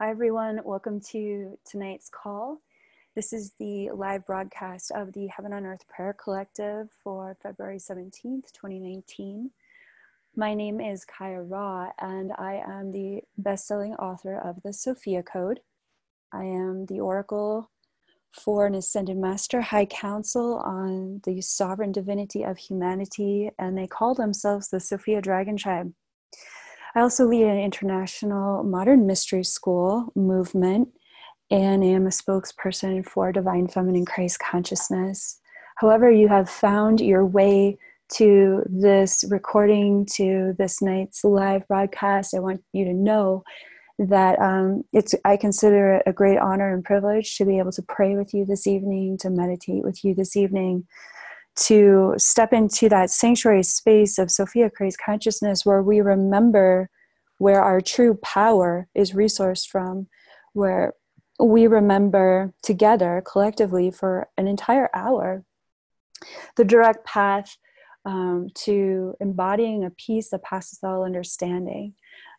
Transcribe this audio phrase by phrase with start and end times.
[0.00, 0.60] Hi, everyone.
[0.64, 2.60] Welcome to tonight's call.
[3.16, 8.52] This is the live broadcast of the Heaven on Earth Prayer Collective for February 17th,
[8.52, 9.50] 2019.
[10.36, 15.24] My name is Kaia Ra, and I am the best selling author of the Sophia
[15.24, 15.58] Code.
[16.30, 17.68] I am the oracle
[18.30, 24.14] for an ascended master high council on the sovereign divinity of humanity, and they call
[24.14, 25.92] themselves the Sophia Dragon Tribe.
[26.94, 30.88] I also lead an international modern mystery school movement
[31.50, 35.40] and am a spokesperson for Divine Feminine Christ Consciousness.
[35.76, 37.78] However, you have found your way
[38.14, 43.44] to this recording, to this night's live broadcast, I want you to know
[43.98, 47.82] that um, it's I consider it a great honor and privilege to be able to
[47.82, 50.86] pray with you this evening, to meditate with you this evening,
[51.66, 56.90] to step into that sanctuary space of Sophia Christ consciousness where we remember
[57.38, 60.08] where our true power is resourced from,
[60.52, 60.94] where
[61.40, 65.44] we remember together collectively for an entire hour
[66.56, 67.56] the direct path
[68.04, 71.94] um, to embodying a peace that passes all understanding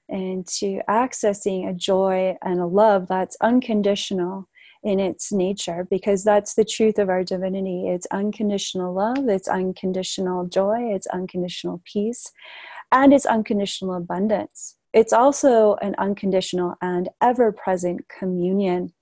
[0.08, 4.48] and to accessing a joy and a love that's unconditional
[4.84, 7.90] in its nature because that's the truth of our divinity.
[7.90, 12.32] It's unconditional love it's unconditional joy it's unconditional peace
[12.92, 14.76] and it's unconditional abundance.
[14.94, 18.94] It's also an unconditional and ever present communion.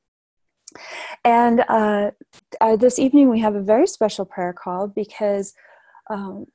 [1.23, 2.11] And uh,
[2.59, 5.53] uh, this evening we have a very special prayer call because
[6.09, 6.47] um,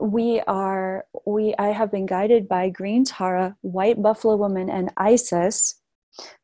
[0.00, 5.80] we are we i have been guided by green tara white buffalo woman and isis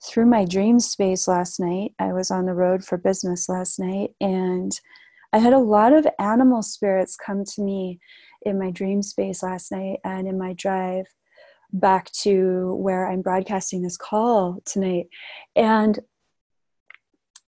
[0.02, 1.92] through my dream space last night.
[1.98, 4.72] I was on the road for business last night and
[5.32, 8.00] i had a lot of animal spirits come to me
[8.42, 11.06] in my dream space last night and in my drive
[11.72, 15.06] back to where i'm broadcasting this call tonight.
[15.54, 15.98] And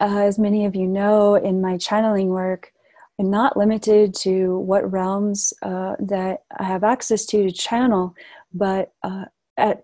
[0.00, 2.72] uh, as many of you know in my channeling work
[3.18, 8.14] I'm not limited to what realms uh, that I have access to to channel,
[8.52, 9.26] but uh,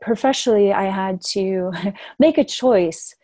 [0.00, 1.72] professionally, I had to
[2.18, 3.14] make a choice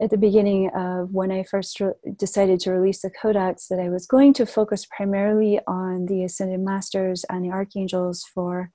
[0.00, 3.88] at the beginning of when I first re- decided to release the codex that I
[3.88, 8.70] was going to focus primarily on the ascended masters and the archangels for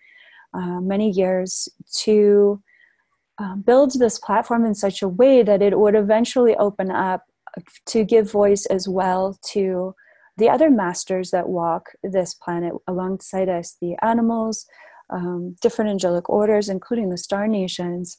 [0.53, 1.69] uh, many years
[2.03, 2.61] to
[3.37, 7.23] uh, build this platform in such a way that it would eventually open up
[7.85, 9.93] to give voice as well to
[10.37, 14.65] the other masters that walk this planet alongside us, the animals,
[15.11, 18.17] um, different angelic orders, including the star nations.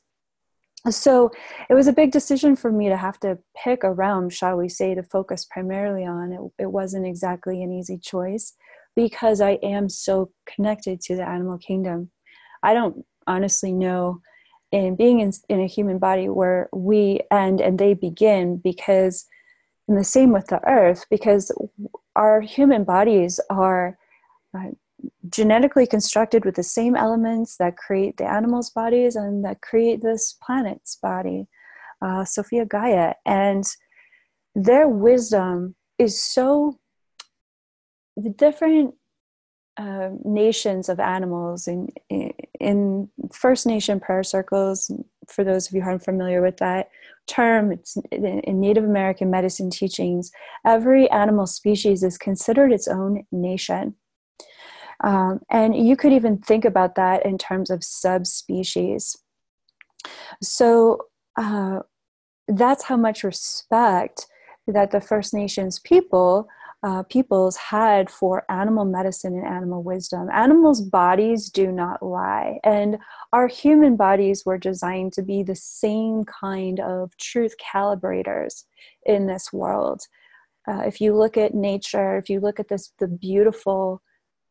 [0.91, 1.31] So
[1.71, 4.69] it was a big decision for me to have to pick a realm, shall we
[4.69, 6.33] say, to focus primarily on.
[6.33, 8.55] It, it wasn't exactly an easy choice
[8.97, 12.11] because I am so connected to the animal kingdom.
[12.63, 14.21] I don't honestly know
[14.73, 19.27] in being in, in a human body where we end and they begin because
[19.89, 21.53] and the same with the earth because
[22.17, 23.99] our human bodies are
[24.57, 24.71] uh,
[25.29, 30.37] genetically constructed with the same elements that create the animals' bodies and that create this
[30.43, 31.47] planet's body,
[32.01, 33.15] uh, Sophia Gaia.
[33.25, 33.65] And
[34.55, 36.79] their wisdom is so
[38.17, 38.95] the different
[39.79, 41.89] uh, nations of animals in,
[42.61, 44.91] in First Nation prayer circles.
[45.29, 46.91] For those of you who aren't familiar with that
[47.27, 50.31] term, it's in Native American medicine teachings.
[50.67, 53.95] Every animal species is considered its own nation.
[55.03, 59.17] Um, and you could even think about that in terms of subspecies.
[60.41, 61.81] So uh,
[62.49, 64.27] that's how much respect
[64.67, 66.49] that the First Nations people
[66.85, 70.29] uh, peoples had for animal medicine and animal wisdom.
[70.33, 72.99] Animals' bodies do not lie, and
[73.33, 78.65] our human bodies were designed to be the same kind of truth calibrators
[79.07, 80.03] in this world.
[80.69, 84.03] Uh, if you look at nature, if you look at this, the beautiful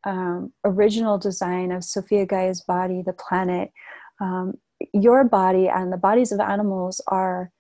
[0.06, 3.72] um, original design of Sophia Gaia's body, the planet,
[4.19, 4.53] um,
[4.94, 7.52] your body and the bodies of animals are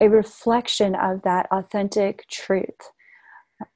[0.00, 2.92] a reflection of that authentic truth.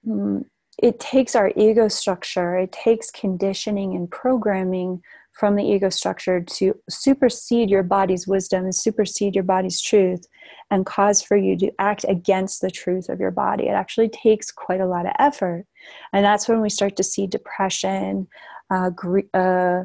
[0.07, 0.45] Mm,
[0.83, 5.03] it takes our ego structure, it takes conditioning and programming
[5.35, 10.27] from the ego structure to supersede your body's wisdom and supersede your body's truth
[10.71, 13.65] and cause for you to act against the truth of your body.
[13.65, 15.67] It actually takes quite a lot of effort.
[16.13, 18.29] And that's when we start to see depression,
[18.71, 19.85] uh, gr- uh,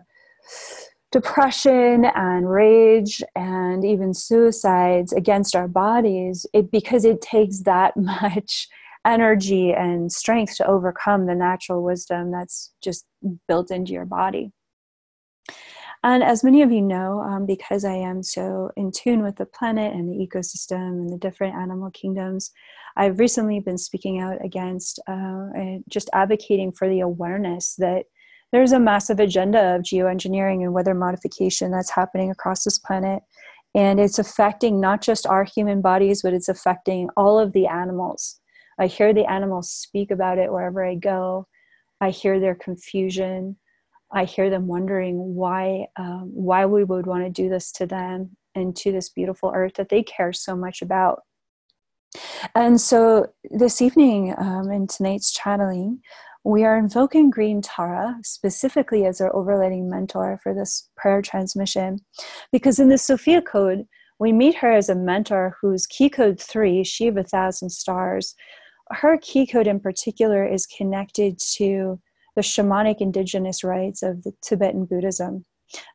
[1.12, 8.68] depression and rage and even suicides against our bodies it, because it takes that much
[9.06, 13.06] energy and strength to overcome the natural wisdom that's just
[13.48, 14.52] built into your body.
[16.04, 19.46] And as many of you know, um, because I am so in tune with the
[19.46, 22.52] planet and the ecosystem and the different animal kingdoms,
[22.96, 25.48] I've recently been speaking out against uh,
[25.90, 28.06] just advocating for the awareness that
[28.52, 33.22] there's a massive agenda of geoengineering and weather modification that's happening across this planet.
[33.76, 38.40] And it's affecting not just our human bodies, but it's affecting all of the animals.
[38.80, 41.48] I hear the animals speak about it wherever I go.
[42.02, 43.58] I hear their confusion.
[44.12, 48.36] I hear them wondering why um, why we would want to do this to them
[48.56, 51.22] and to this beautiful earth that they care so much about.
[52.56, 56.02] And so this evening um, in tonight's channeling,
[56.44, 62.00] we are invoking Green Tara specifically as our overlighting mentor for this prayer transmission,
[62.52, 63.86] because in the Sophia Code,
[64.20, 68.36] we meet her as a mentor whose key code three, she of a thousand stars,
[68.92, 72.00] her key code in particular is connected to
[72.40, 75.44] the shamanic indigenous rites of the Tibetan Buddhism,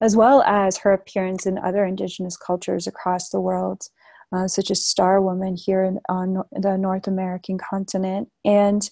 [0.02, 3.84] as well as her appearance in other indigenous cultures across the world,
[4.30, 8.28] uh, such as Star Woman here in, on the North American continent.
[8.44, 8.90] And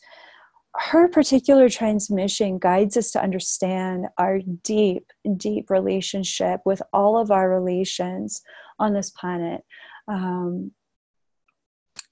[0.77, 7.51] her particular transmission guides us to understand our deep, deep relationship with all of our
[7.51, 8.41] relations
[8.79, 9.61] on this planet,
[10.09, 10.73] um,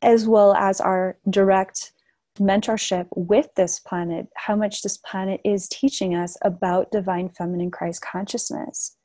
[0.03, 1.93] as well as our direct
[2.39, 8.03] mentorship with this planet, how much this planet is teaching us about divine feminine Christ
[8.03, 8.97] consciousness,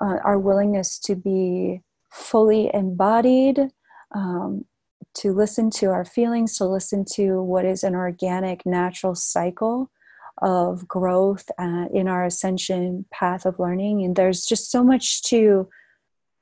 [0.00, 3.70] uh, our willingness to be fully embodied,
[4.14, 4.64] um,
[5.14, 9.90] to listen to our feelings, to listen to what is an organic, natural cycle
[10.40, 14.04] of growth uh, in our ascension path of learning.
[14.04, 15.68] And there's just so much to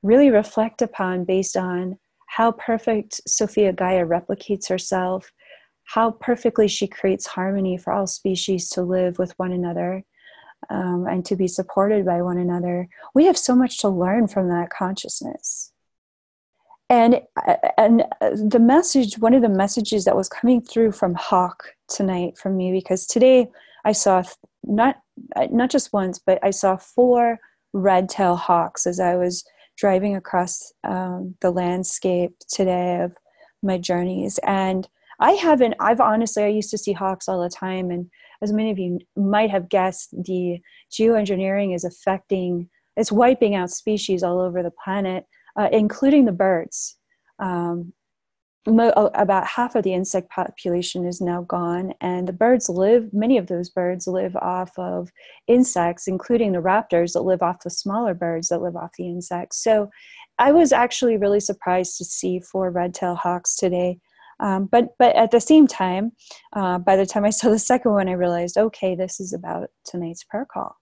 [0.03, 1.97] really reflect upon based on
[2.27, 5.31] how perfect Sophia Gaia replicates herself
[5.93, 10.03] how perfectly she creates harmony for all species to live with one another
[10.69, 12.87] um, and to be supported by one another.
[13.13, 15.73] We have so much to learn from that consciousness.
[16.89, 17.21] And,
[17.77, 22.55] and the message, one of the messages that was coming through from Hawk tonight from
[22.55, 23.47] me, because today
[23.83, 24.23] I saw
[24.63, 24.97] not,
[25.49, 27.39] not just once, but I saw four
[27.73, 29.43] red tail hawks as I was
[29.77, 33.13] driving across um, the landscape today of
[33.61, 34.37] my journeys.
[34.43, 34.87] And
[35.21, 37.91] I haven't, I've honestly, I used to see hawks all the time.
[37.91, 38.09] And
[38.41, 40.59] as many of you might have guessed, the
[40.91, 45.25] geoengineering is affecting, it's wiping out species all over the planet,
[45.57, 46.97] uh, including the birds.
[47.37, 47.93] Um,
[48.67, 53.37] mo- about half of the insect population is now gone, and the birds live, many
[53.37, 55.11] of those birds live off of
[55.47, 59.63] insects, including the raptors that live off the smaller birds that live off the insects.
[59.63, 59.89] So
[60.39, 63.99] I was actually really surprised to see four red tailed hawks today.
[64.41, 66.11] Um, but but at the same time,
[66.53, 69.69] uh, by the time I saw the second one, I realized, okay, this is about
[69.85, 70.75] tonight's prayer call,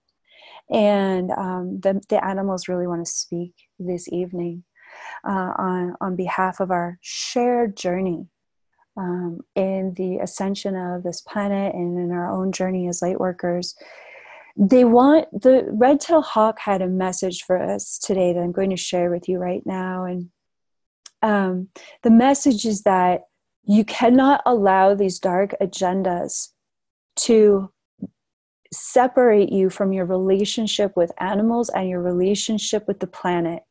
[0.70, 4.64] and um, the the animals really want to speak this evening
[5.28, 8.26] uh, on on behalf of our shared journey
[8.96, 13.76] um, in the ascension of this planet and in our own journey as light workers.
[14.56, 18.70] They want the red tail hawk had a message for us today that I'm going
[18.70, 20.30] to share with you right now, and
[21.22, 21.68] um,
[22.02, 23.22] the message is that
[23.64, 26.48] you cannot allow these dark agendas
[27.16, 27.70] to
[28.72, 33.62] separate you from your relationship with animals and your relationship with the planet.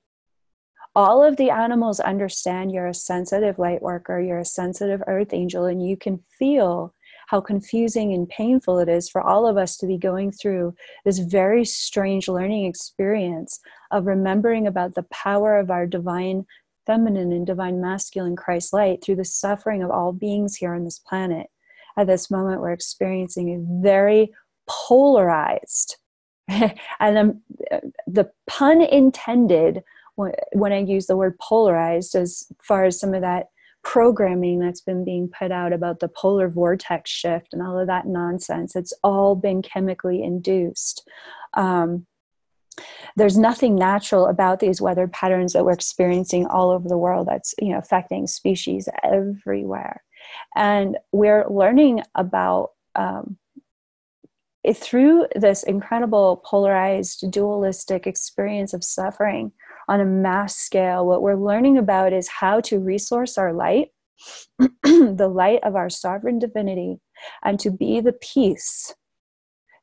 [0.95, 5.65] All of the animals understand you're a sensitive light worker, you're a sensitive earth angel,
[5.65, 6.93] and you can feel
[7.27, 10.74] how confusing and painful it is for all of us to be going through
[11.05, 13.60] this very strange learning experience
[13.91, 16.46] of remembering about the power of our divine
[16.89, 20.98] feminine and divine masculine Christ light through the suffering of all beings here on this
[20.98, 21.46] planet.
[21.96, 24.31] At this moment, we're experiencing a very
[24.67, 25.98] polarized,
[26.48, 27.41] and
[28.08, 29.84] the pun intended
[30.15, 33.50] when I use the word polarized, as far as some of that
[33.84, 38.08] programming that's been being put out about the polar vortex shift and all of that
[38.08, 41.08] nonsense, it's all been chemically induced.
[41.53, 42.08] Um,
[43.15, 47.53] there's nothing natural about these weather patterns that we're experiencing all over the world that's
[47.59, 50.03] you know affecting species everywhere.
[50.55, 53.38] And we're learning about um,
[54.74, 59.51] through this incredible polarized dualistic experience of suffering
[59.88, 63.88] on a mass scale what we're learning about is how to resource our light
[64.83, 67.00] the light of our sovereign divinity
[67.43, 68.93] and to be the peace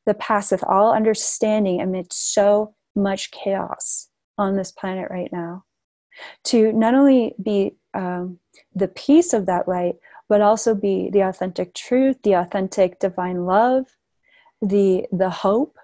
[0.05, 5.63] that passeth all understanding amidst so much chaos on this planet right now.
[6.45, 8.39] To not only be um,
[8.75, 9.95] the peace of that light,
[10.27, 13.85] but also be the authentic truth, the authentic divine love,
[14.61, 15.77] the the hope,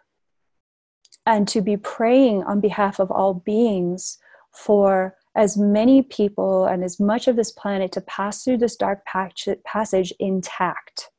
[1.26, 4.18] and to be praying on behalf of all beings
[4.52, 9.04] for as many people and as much of this planet to pass through this dark
[9.06, 11.10] passage intact.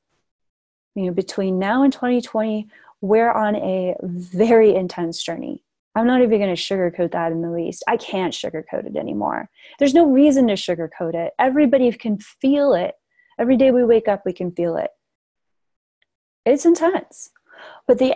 [0.94, 2.68] You know, between now and 2020,
[3.00, 5.63] we're on a very intense journey.
[5.94, 7.84] I'm not even going to sugarcoat that in the least.
[7.86, 9.48] I can't sugarcoat it anymore.
[9.78, 11.32] There's no reason to sugarcoat it.
[11.38, 12.94] Everybody can feel it.
[13.38, 14.90] Every day we wake up, we can feel it.
[16.44, 17.30] It's intense.
[17.86, 18.14] But the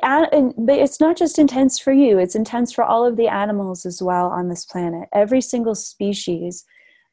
[0.59, 2.19] but it's not just intense for you.
[2.19, 5.09] It's intense for all of the animals as well on this planet.
[5.13, 6.65] Every single species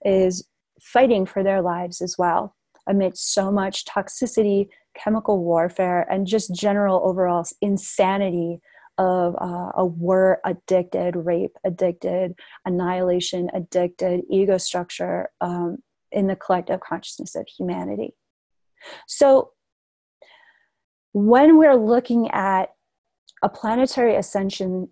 [0.03, 0.47] is
[0.81, 2.55] fighting for their lives as well
[2.87, 8.61] amidst so much toxicity, chemical warfare, and just general overall insanity
[8.97, 12.35] of uh, a war addicted, rape addicted,
[12.65, 15.77] annihilation addicted ego structure um,
[16.11, 18.15] in the collective consciousness of humanity.
[19.07, 19.51] So,
[21.13, 22.73] when we're looking at
[23.41, 24.89] a planetary ascension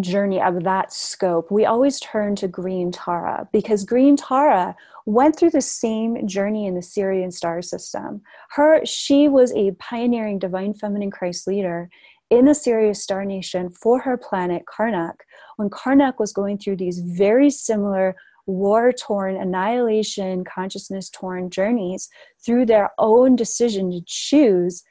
[0.00, 4.74] journey of that scope, we always turn to Green Tara because Green Tara
[5.06, 8.22] went through the same journey in the Sirian star system.
[8.50, 11.88] Her, she was a pioneering divine feminine Christ leader
[12.30, 15.14] in the Sirius star nation for her planet Karnak
[15.56, 18.14] when Karnak was going through these very similar
[18.46, 22.08] war torn, annihilation, consciousness torn journeys
[22.44, 24.82] through their own decision to choose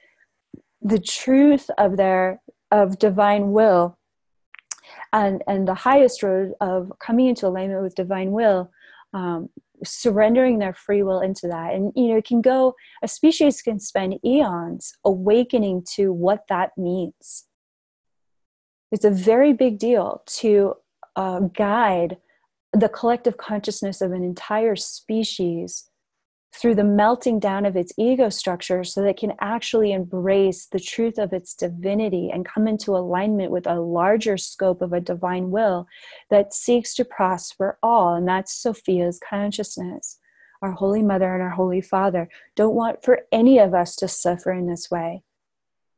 [0.82, 2.42] the truth of their
[2.72, 3.98] of divine will
[5.12, 8.70] and and the highest road of coming into alignment with divine will
[9.14, 9.50] um,
[9.84, 11.74] surrendering their free will into that.
[11.74, 16.72] And you know it can go a species can spend eons awakening to what that
[16.78, 17.46] means.
[18.92, 20.76] It's a very big deal to
[21.16, 22.18] uh, guide
[22.74, 25.90] the collective consciousness of an entire species
[26.54, 30.80] through the melting down of its ego structure so that it can actually embrace the
[30.80, 35.52] truth of its divinity and come into alignment with a larger scope of a divine
[35.52, 35.88] will
[36.30, 38.16] that seeks to prosper all.
[38.16, 40.18] And that's Sophia's consciousness.
[40.62, 44.52] Our Holy Mother and our Holy Father don't want for any of us to suffer
[44.52, 45.24] in this way.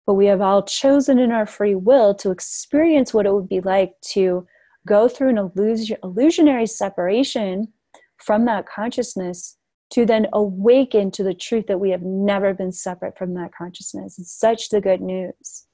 [0.06, 3.62] But we have all chosen in our free will to experience what it would be
[3.62, 4.46] like to
[4.86, 7.70] go through an illusion, illusionary separation
[8.18, 9.58] from that consciousness
[9.92, 14.18] to then awaken to the truth that we have never been separate from that consciousness.
[14.18, 15.66] It's such the good news.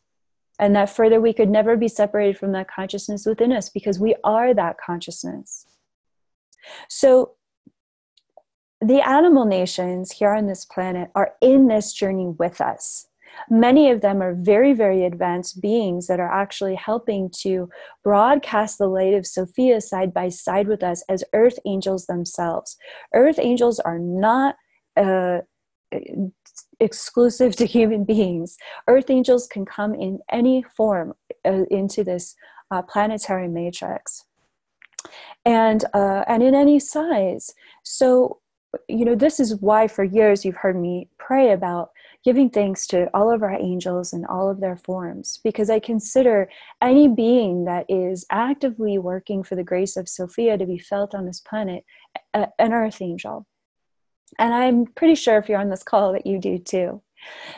[0.59, 4.15] And that further, we could never be separated from that consciousness within us because we
[4.24, 5.67] are that consciousness.
[6.89, 7.33] So,
[8.79, 13.07] the animal nations here on this planet are in this journey with us.
[13.50, 17.70] Many of them are very, very advanced beings that are actually helping to
[18.03, 22.77] broadcast the light of Sophia side by side with us as earth angels themselves.
[23.13, 24.56] Earth angels are not.
[24.96, 25.39] Uh,
[26.79, 28.58] exclusive to human beings.
[28.88, 31.13] Earth angels can come in any form
[31.46, 32.36] uh, into this
[32.72, 34.25] uh, planetary matrix,
[35.46, 37.53] and uh, and in any size.
[37.84, 38.39] So,
[38.88, 41.91] you know, this is why for years you've heard me pray about
[42.27, 46.50] giving thanks to all of our angels and all of their forms because I consider
[46.81, 51.25] any being that is actively working for the grace of Sophia to be felt on
[51.25, 51.86] this planet
[52.34, 53.48] an earth angel.
[54.38, 57.01] And I'm pretty sure if you're on this call that you do too.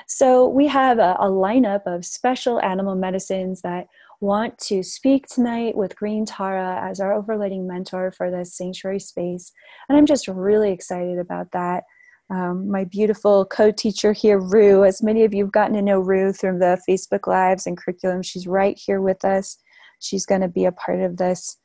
[0.05, 3.88] So we have a, a lineup of special animal medicines that
[4.21, 9.51] want to speak tonight with Green Tara as our overlighting mentor for this sanctuary space.
[9.88, 11.85] And I'm just really excited about that
[12.29, 14.83] um, my beautiful co-teacher here, Rue.
[14.83, 18.21] As many of you have gotten to know Rue through the Facebook Lives and curriculum,
[18.21, 19.57] she's right here with us.
[20.00, 21.57] She's going to be a part of this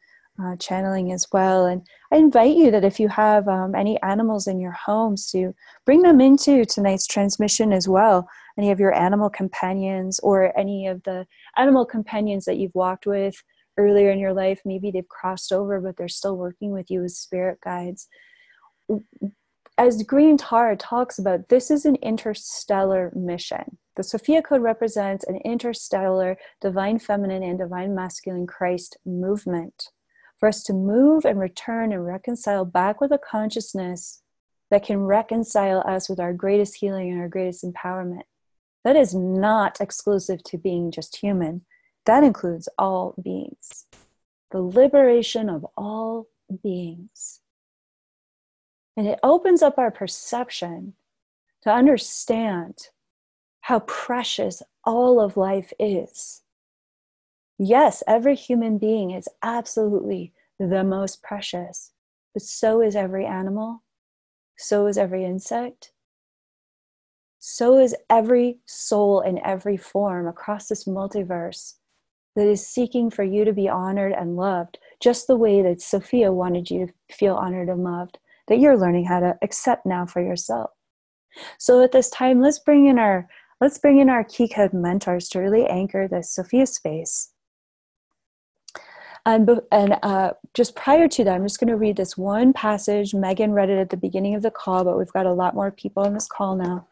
[0.42, 1.66] uh, channeling as well.
[1.66, 5.54] And I invite you that if you have um, any animals in your homes, to
[5.85, 8.28] bring them into tonight's transmission as well.
[8.59, 13.35] Any of your animal companions or any of the animal companions that you've walked with
[13.76, 14.61] earlier in your life.
[14.64, 18.09] Maybe they've crossed over, but they're still working with you as spirit guides
[19.76, 23.78] as Green Tara talks about, this is an interstellar mission.
[23.97, 29.90] The Sophia Code represents an interstellar divine feminine and divine masculine Christ movement
[30.38, 34.23] for us to move and return and reconcile back with a consciousness
[34.71, 38.25] that can reconcile us with our greatest healing and our greatest empowerment.
[38.85, 41.64] That is not exclusive to being just human,
[42.07, 43.87] that includes all beings.
[44.50, 46.26] The liberation of all
[46.62, 47.40] beings.
[48.96, 50.94] And it opens up our perception
[51.62, 52.88] to understand
[53.62, 56.42] how precious all of life is.
[57.58, 61.92] Yes, every human being is absolutely the most precious,
[62.32, 63.82] but so is every animal,
[64.56, 65.92] so is every insect,
[67.38, 71.74] so is every soul in every form across this multiverse
[72.34, 76.32] that is seeking for you to be honored and loved, just the way that Sophia
[76.32, 80.22] wanted you to feel honored and loved, that you're learning how to accept now for
[80.22, 80.70] yourself.
[81.58, 83.28] So at this time, let's bring in our
[83.60, 87.30] let's bring in our key code mentors to really anchor this Sophia space.
[89.26, 93.14] And, and uh, just prior to that, I'm just going to read this one passage.
[93.14, 95.70] Megan read it at the beginning of the call, but we've got a lot more
[95.70, 96.86] people on this call now.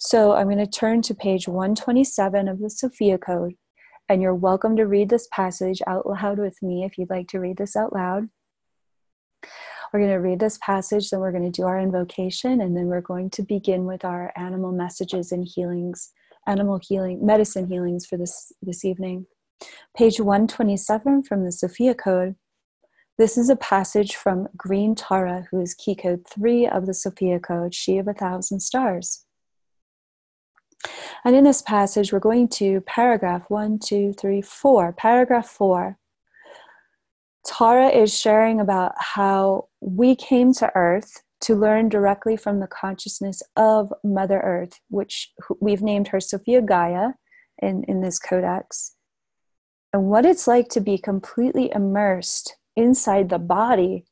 [0.00, 3.54] So I'm going to turn to page 127 of the Sophia Code,
[4.08, 7.40] and you're welcome to read this passage out loud with me if you'd like to
[7.40, 8.28] read this out loud.
[9.92, 12.86] We're going to read this passage, then we're going to do our invocation, and then
[12.86, 16.12] we're going to begin with our animal messages and healings,
[16.46, 19.26] animal healing, medicine healings for this, this evening.
[19.96, 22.36] Page 127 from the Sophia Code.
[23.16, 27.40] This is a passage from Green Tara, who is key code 3 of the Sophia
[27.40, 29.24] Code, She of a Thousand Stars.
[31.24, 34.92] And in this passage, we're going to paragraph one, two, three, four.
[34.92, 35.98] Paragraph 4.
[37.44, 43.42] Tara is sharing about how we came to Earth to learn directly from the consciousness
[43.56, 47.10] of Mother Earth, which we've named her Sophia Gaia
[47.60, 48.96] in, in this codex,
[49.92, 54.04] and what it's like to be completely immersed inside the body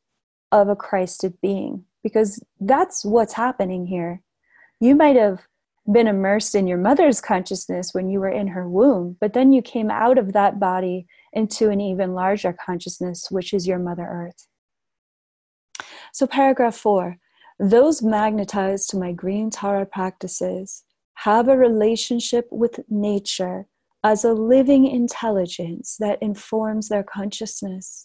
[0.53, 4.23] of a Christed being, because that's what's happening here.
[4.81, 5.47] You might have
[5.91, 9.63] been immersed in your mother's consciousness when you were in her womb, but then you
[9.63, 14.49] came out of that body into an even larger consciousness, which is your Mother Earth.
[16.17, 17.19] So, paragraph four
[17.59, 20.83] those magnetized to my green Tara practices
[21.17, 23.67] have a relationship with nature
[24.03, 28.03] as a living intelligence that informs their consciousness.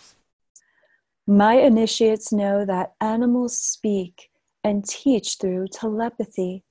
[1.25, 4.29] My initiates know that animals speak
[4.61, 6.65] and teach through telepathy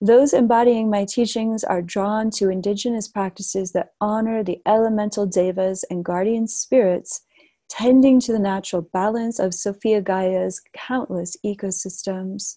[0.00, 6.04] those embodying my teachings are drawn to indigenous practices that honor the elemental devas and
[6.04, 7.22] guardian spirits,
[7.68, 12.56] tending to the natural balance of Sophia Gaia's countless ecosystems.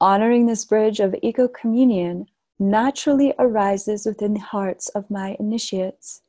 [0.00, 2.26] Honoring this bridge of eco communion
[2.58, 6.22] naturally arises within the hearts of my initiates.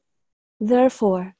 [0.60, 1.36] Therefore,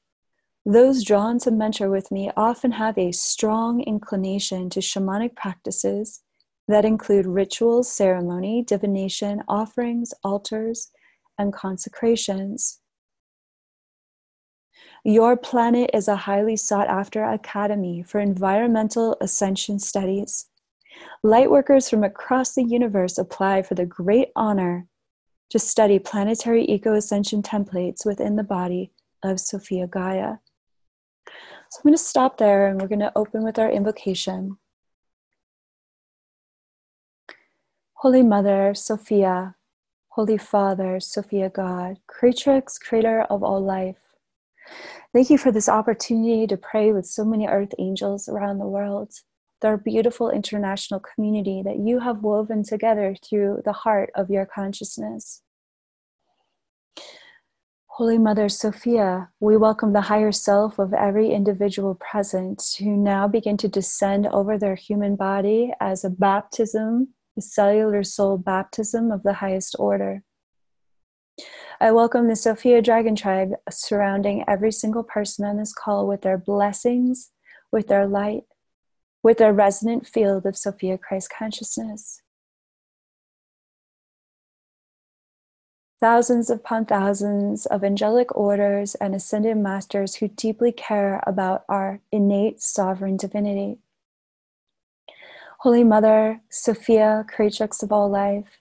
[0.66, 6.22] those drawn to mentor with me often have a strong inclination to shamanic practices
[6.68, 10.90] that include rituals, ceremony, divination, offerings, altars,
[11.38, 12.80] and consecrations.
[15.06, 20.46] Your planet is a highly sought after academy for environmental ascension studies.
[21.22, 24.86] Lightworkers from across the universe apply for the great honor
[25.50, 30.36] to study planetary eco ascension templates within the body of Sophia Gaia.
[31.26, 34.56] So I'm going to stop there and we're going to open with our invocation.
[37.92, 39.54] Holy Mother, Sophia,
[40.08, 44.13] Holy Father, Sophia God, Creatrix, Creator of all life.
[45.12, 49.12] Thank you for this opportunity to pray with so many earth angels around the world,
[49.60, 55.42] their beautiful international community that you have woven together through the heart of your consciousness.
[57.86, 63.56] Holy Mother Sophia, we welcome the higher self of every individual present who now begin
[63.58, 69.34] to descend over their human body as a baptism the cellular soul baptism of the
[69.34, 70.22] highest order.
[71.80, 76.38] I welcome the Sophia Dragon Tribe surrounding every single person on this call with their
[76.38, 77.30] blessings,
[77.72, 78.44] with their light,
[79.22, 82.22] with their resonant field of Sophia Christ consciousness.
[86.00, 92.60] Thousands upon thousands of angelic orders and ascended masters who deeply care about our innate
[92.60, 93.78] sovereign divinity.
[95.60, 98.60] Holy Mother, Sophia, creatrix of all life,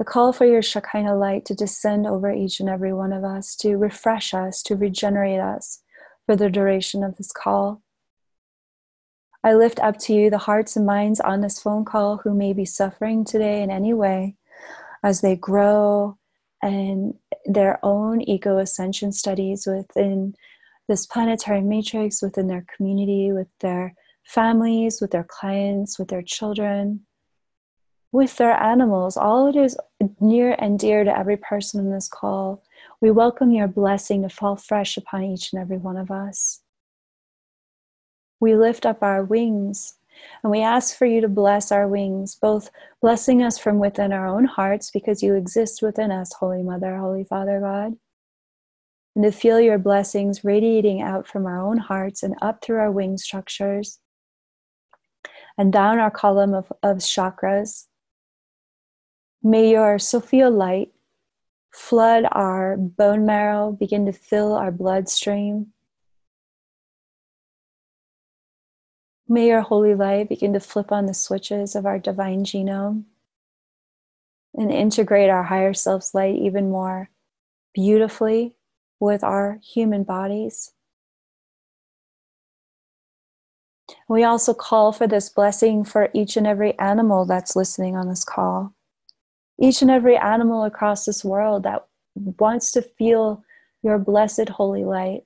[0.00, 3.54] a call for your Shekinah light to descend over each and every one of us,
[3.56, 5.82] to refresh us, to regenerate us
[6.26, 7.82] for the duration of this call.
[9.44, 12.54] I lift up to you the hearts and minds on this phone call who may
[12.54, 14.36] be suffering today in any way
[15.02, 16.16] as they grow
[16.62, 20.34] and their own ego ascension studies within
[20.88, 27.00] this planetary matrix, within their community, with their families, with their clients, with their children,
[28.14, 29.76] with their animals, all it is
[30.20, 32.62] near and dear to every person in this call.
[33.00, 36.60] We welcome your blessing to fall fresh upon each and every one of us.
[38.38, 39.94] We lift up our wings
[40.44, 42.70] and we ask for you to bless our wings, both
[43.02, 47.24] blessing us from within our own hearts because you exist within us, Holy Mother, Holy
[47.24, 47.96] Father God,
[49.16, 52.92] and to feel your blessings radiating out from our own hearts and up through our
[52.92, 53.98] wing structures
[55.58, 57.86] and down our column of, of chakras.
[59.46, 60.94] May your Sophia light
[61.70, 65.74] flood our bone marrow, begin to fill our bloodstream.
[69.28, 73.04] May your holy light begin to flip on the switches of our divine genome
[74.54, 77.10] and integrate our higher self's light even more
[77.74, 78.54] beautifully
[78.98, 80.72] with our human bodies.
[84.08, 88.24] We also call for this blessing for each and every animal that's listening on this
[88.24, 88.74] call
[89.60, 91.84] each and every animal across this world that
[92.38, 93.42] wants to feel
[93.82, 95.22] your blessed holy light,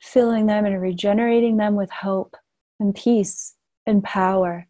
[0.00, 2.36] filling them and regenerating them with hope
[2.80, 3.54] and peace
[3.86, 4.66] and power.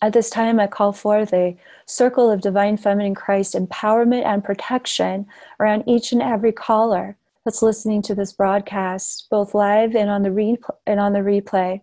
[0.00, 5.26] At this time, I call forth a circle of divine feminine Christ empowerment and protection
[5.60, 10.32] around each and every caller that's listening to this broadcast, both live and on the,
[10.32, 11.82] re- and on the replay.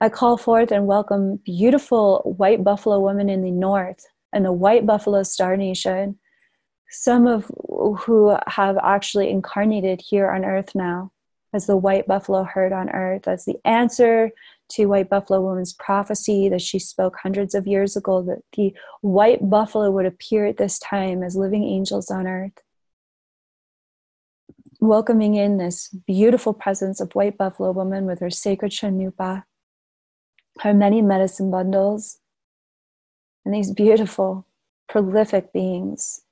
[0.00, 4.86] I call forth and welcome beautiful white buffalo women in the north and the white
[4.86, 6.20] buffalo star nation,
[6.88, 7.50] some of
[8.04, 11.10] who have actually incarnated here on earth now
[11.52, 14.30] as the white buffalo herd on earth, as the answer
[14.68, 19.50] to white buffalo woman's prophecy that she spoke hundreds of years ago that the white
[19.50, 22.52] buffalo would appear at this time as living angels on earth.
[24.78, 29.42] Welcoming in this beautiful presence of white buffalo woman with her sacred Chanunpa
[30.60, 32.18] her many medicine bundles,
[33.44, 34.46] and these beautiful,
[34.88, 36.22] prolific beings,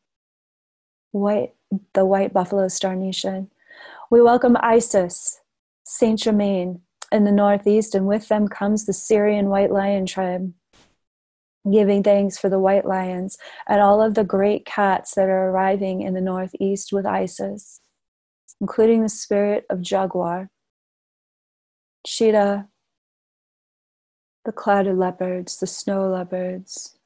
[1.13, 1.55] white,
[1.95, 3.51] the white buffalo star nation.
[4.11, 5.41] We welcome Isis,
[5.85, 6.81] Saint Germain
[7.13, 10.53] in the northeast, and with them comes the Sirian white lion tribe,
[11.71, 13.37] giving thanks for the white lions
[13.69, 17.81] and all of the great cats that are arriving in the northeast with Isis,
[18.61, 20.51] including the spirit of jaguar,
[22.07, 22.69] cheetah,
[24.47, 26.97] the clouded leopards, the snow leopards,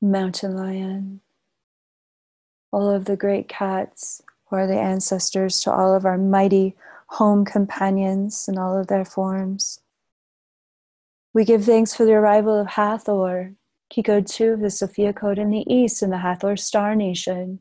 [0.00, 1.20] mountain lion,
[2.70, 6.76] all of the great cats who are the ancestors to all of our mighty
[7.08, 9.80] home companions in all of their forms.
[11.34, 13.54] We give thanks for the arrival of Hathor,
[14.04, 17.58] code 2 of the Sophia Code in the East in the Hathor Star Nation.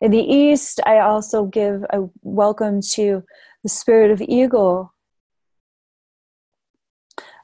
[0.00, 3.24] In the East, I also give a welcome to
[3.64, 4.94] the spirit of eagle,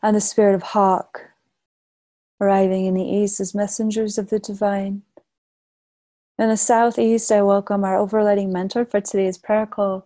[0.04, 1.30] and the spirit of hawk,
[2.38, 5.00] arriving in the east as messengers of the divine.
[6.38, 10.04] In the southeast, I welcome our overlighting mentor for today's prayer call,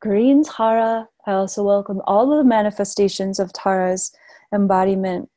[0.00, 1.08] Green Tara.
[1.26, 4.16] I also welcome all of the manifestations of Tara's
[4.50, 5.28] embodiment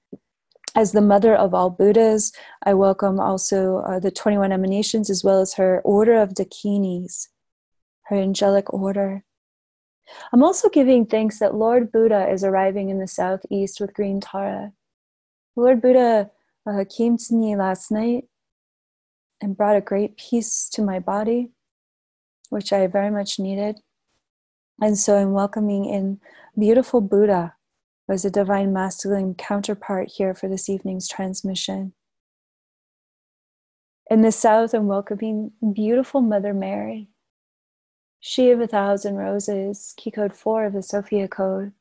[0.73, 2.31] as the mother of all Buddhas.
[2.63, 7.27] I welcome also uh, the 21 emanations as well as her order of Dakinis,
[8.03, 9.25] her angelic order.
[10.31, 14.71] I'm also giving thanks that Lord Buddha is arriving in the southeast with green Tara.
[15.55, 16.29] Lord Buddha
[16.65, 18.25] uh, came to me last night
[19.41, 21.51] and brought a great peace to my body,
[22.49, 23.79] which I very much needed.
[24.81, 26.19] And so I'm welcoming in
[26.57, 27.55] beautiful Buddha
[28.09, 31.93] as a divine masculine counterpart here for this evening's transmission.
[34.09, 37.09] In the south, I'm welcoming beautiful Mother Mary
[38.27, 41.71] she of a Thousand Roses, key code 4 of the Sophia Code,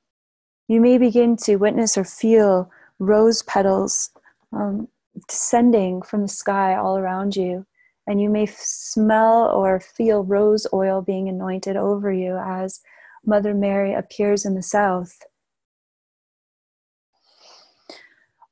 [0.68, 4.11] you may begin to witness or feel rose petals
[4.52, 4.87] um,
[5.28, 7.66] descending from the sky all around you.
[8.06, 12.80] And you may f- smell or feel rose oil being anointed over you as
[13.24, 15.18] Mother Mary appears in the south.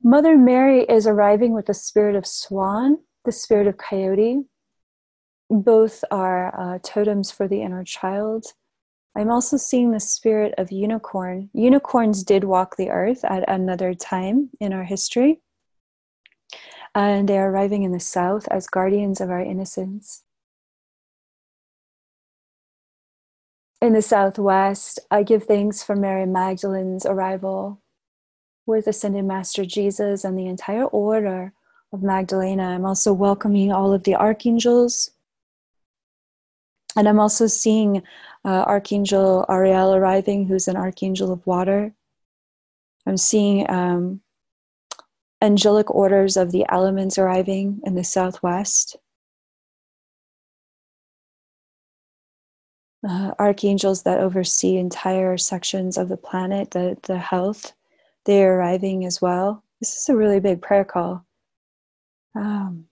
[0.03, 4.43] Mother Mary is arriving with the spirit of swan, the spirit of coyote,
[5.49, 8.47] both are uh, totems for the inner child.
[9.15, 11.49] I'm also seeing the spirit of unicorn.
[11.53, 15.41] Unicorns did walk the earth at another time in our history,
[16.93, 20.23] and they are arriving in the south as guardians of our innocence.
[23.81, 27.81] In the southwest, I give thanks for Mary Magdalene's arrival
[28.65, 31.53] with Ascended Master Jesus and the entire order
[31.93, 32.63] of Magdalena.
[32.63, 35.11] I'm also welcoming all of the archangels
[36.95, 38.03] and I'm also seeing
[38.43, 41.93] uh, Archangel Ariel arriving, who's an archangel of water.
[43.05, 44.21] I'm seeing um,
[45.41, 48.97] angelic orders of the elements arriving in the southwest.
[53.07, 57.73] Uh, archangels that oversee entire sections of the planet, the, the health,
[58.25, 59.63] they're arriving as well.
[59.79, 61.23] This is a really big prayer call.
[62.33, 62.87] Um,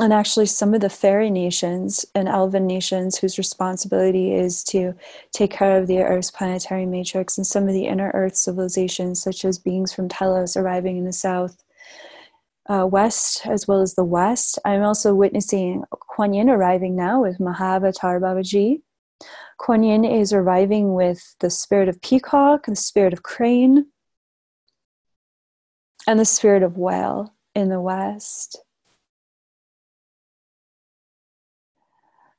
[0.00, 4.94] and actually some of the fairy nations and elven nations whose responsibility is to
[5.32, 9.44] take care of the earth's planetary matrix and some of the inner earth civilizations such
[9.44, 11.62] as beings from telos arriving in the south
[12.68, 14.58] uh, west as well as the west.
[14.64, 18.82] I'm also witnessing kuan yin arriving now with mahavatar babaji.
[19.58, 23.86] Kuan yin is arriving with the spirit of peacock the spirit of crane
[26.06, 28.60] and the spirit of whale in the west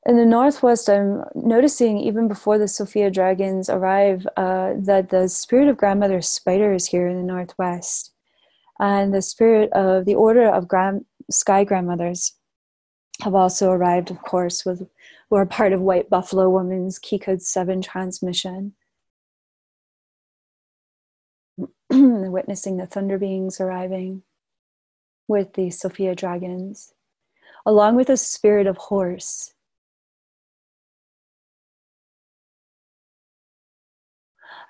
[0.06, 5.68] in the northwest i'm noticing even before the sophia dragons arrive uh, that the spirit
[5.68, 8.12] of grandmother spider is here in the northwest.
[8.80, 12.32] And the spirit of the order of grand, sky grandmothers
[13.20, 14.88] have also arrived of course with
[15.30, 18.74] who are part of white buffalo woman's key code 7 transmission.
[21.90, 24.22] Witnessing the thunder beings arriving
[25.28, 26.92] with the sophia dragons
[27.64, 29.54] along with a spirit of horse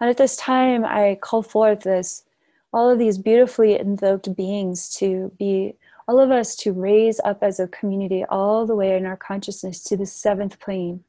[0.03, 2.25] And at this time, I call forth this,
[2.73, 5.77] all of these beautifully invoked beings to be,
[6.09, 9.85] all of us to raise up as a community all the way in our consciousness
[9.85, 11.05] to the seventh plane.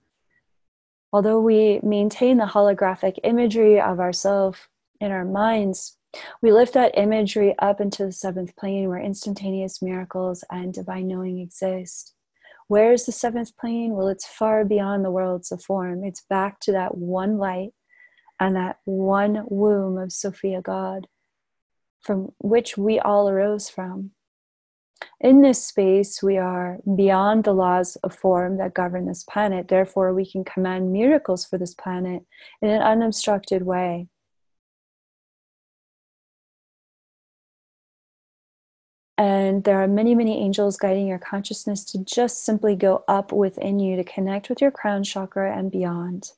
[1.12, 4.60] Although we maintain the holographic imagery of ourselves
[5.01, 5.97] in our minds,
[6.43, 11.39] we lift that imagery up into the seventh plane where instantaneous miracles and divine knowing
[11.39, 12.13] exist.
[12.67, 13.93] Where is the seventh plane?
[13.93, 16.03] Well, it's far beyond the worlds of form.
[16.03, 17.73] It's back to that one light
[18.43, 21.08] and that one womb of Sophia God
[22.01, 24.12] from which we all arose from.
[25.21, 29.69] In this space, we are beyond the laws of form that govern this planet.
[29.69, 32.23] Therefore, we can command miracles for this planet
[32.62, 34.08] in an unobstructed way.
[39.17, 43.79] And there are many, many angels guiding your consciousness to just simply go up within
[43.79, 46.32] you to connect with your crown chakra and beyond.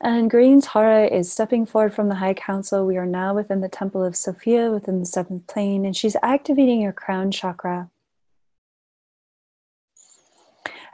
[0.00, 2.86] And Green Tara is stepping forward from the High Council.
[2.86, 6.80] We are now within the Temple of Sophia, within the seventh plane, and she's activating
[6.80, 7.90] your crown chakra.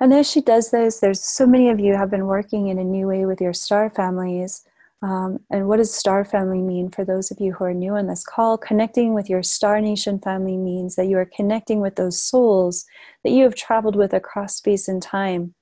[0.00, 2.84] And as she does this, there's so many of you have been working in a
[2.84, 4.64] new way with your star families.
[5.02, 8.06] Um, and what does star family mean for those of you who are new on
[8.06, 8.56] this call?
[8.56, 12.86] Connecting with your star nation family means that you are connecting with those souls
[13.22, 15.54] that you have traveled with across space and time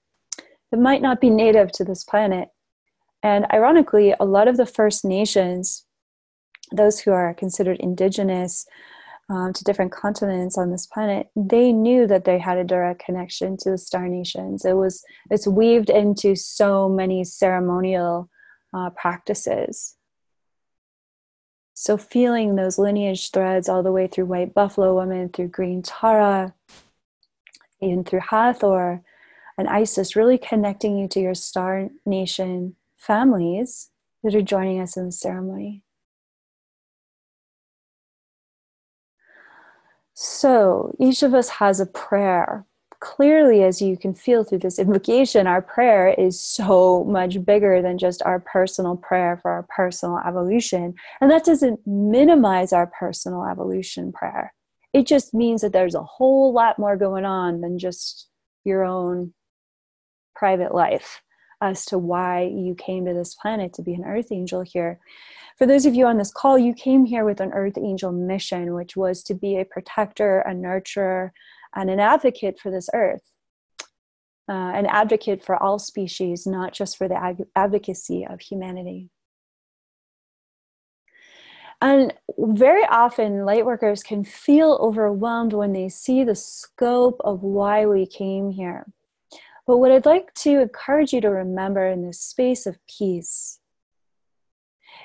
[0.71, 2.52] that might not be native to this planet
[3.23, 5.87] and ironically, a lot of the First Nations,
[6.73, 8.67] those who are considered indigenous
[9.29, 13.57] um, to different continents on this planet, they knew that they had a direct connection
[13.59, 14.65] to the Star Nations.
[14.65, 18.29] It was it's weaved into so many ceremonial
[18.75, 19.97] uh, practices.
[21.75, 26.55] So feeling those lineage threads all the way through White Buffalo Woman, through Green Tara,
[27.81, 29.03] even through Hathor
[29.57, 33.91] and Isis, really connecting you to your Star Nation families
[34.23, 35.83] that are joining us in the ceremony.
[40.15, 42.65] So each of us has a prayer.
[43.01, 47.99] Clearly, as you can feel through this invocation, our prayer is so much bigger than
[47.99, 50.95] just our personal prayer for our personal evolution.
[51.21, 54.55] And that doesn't minimize our personal evolution prayer.
[54.93, 58.29] It just means that there's a whole lot more going on than just
[58.65, 59.35] your own
[60.37, 61.23] private life
[61.63, 64.99] as to why you came to this planet to be an earth angel here.
[65.57, 68.75] For those of you on this call, you came here with an earth angel mission,
[68.75, 71.31] which was to be a protector, a nurturer,
[71.75, 73.23] and an advocate for this earth.
[74.49, 79.09] Uh, an advocate for all species, not just for the ag- advocacy of humanity.
[81.81, 87.87] And very often, light workers can feel overwhelmed when they see the scope of why
[87.87, 88.87] we came here.
[89.67, 93.61] But what I'd like to encourage you to remember in this space of peace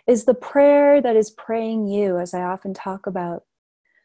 [0.08, 3.44] is the prayer that is praying you, as I often talk about.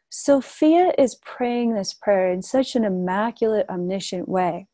[0.09, 4.67] Sophia is praying this prayer in such an immaculate, omniscient way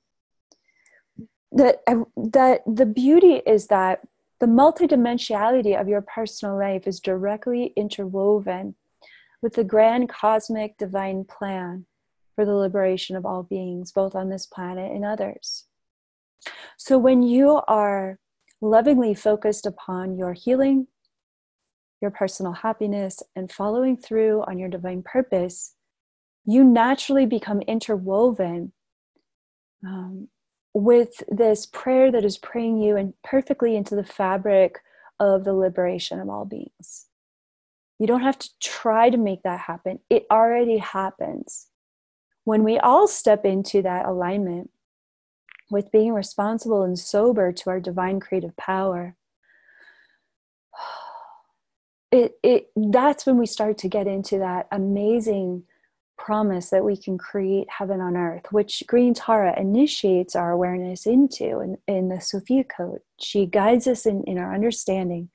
[1.52, 1.82] that,
[2.16, 4.02] that the beauty is that
[4.40, 8.76] the multidimensionality of your personal life is directly interwoven
[9.42, 11.86] with the grand cosmic divine plan
[12.36, 15.66] for the liberation of all beings, both on this planet and others.
[16.78, 18.20] So when you are
[18.62, 20.88] lovingly focused upon your healing,
[22.02, 25.76] your personal happiness, and following through on your divine purpose,
[26.46, 28.72] you naturally become interwoven
[29.86, 30.30] um,
[30.74, 34.80] with this prayer that is praying you and perfectly into the fabric
[35.20, 37.08] of the liberation of all beings.
[38.00, 41.68] You don't have to try to make that happen, it already happens.
[42.46, 44.72] When we all step into that alignment
[45.70, 49.16] with being responsible and sober to our divine creative power,
[52.12, 55.64] it, it that's when we start to get into that amazing
[56.18, 61.62] promise that we can create heaven on earth, which Green Tara initiates our awareness into
[61.62, 63.00] in, in the Sophia Code.
[63.20, 65.30] She guides us in, in our understanding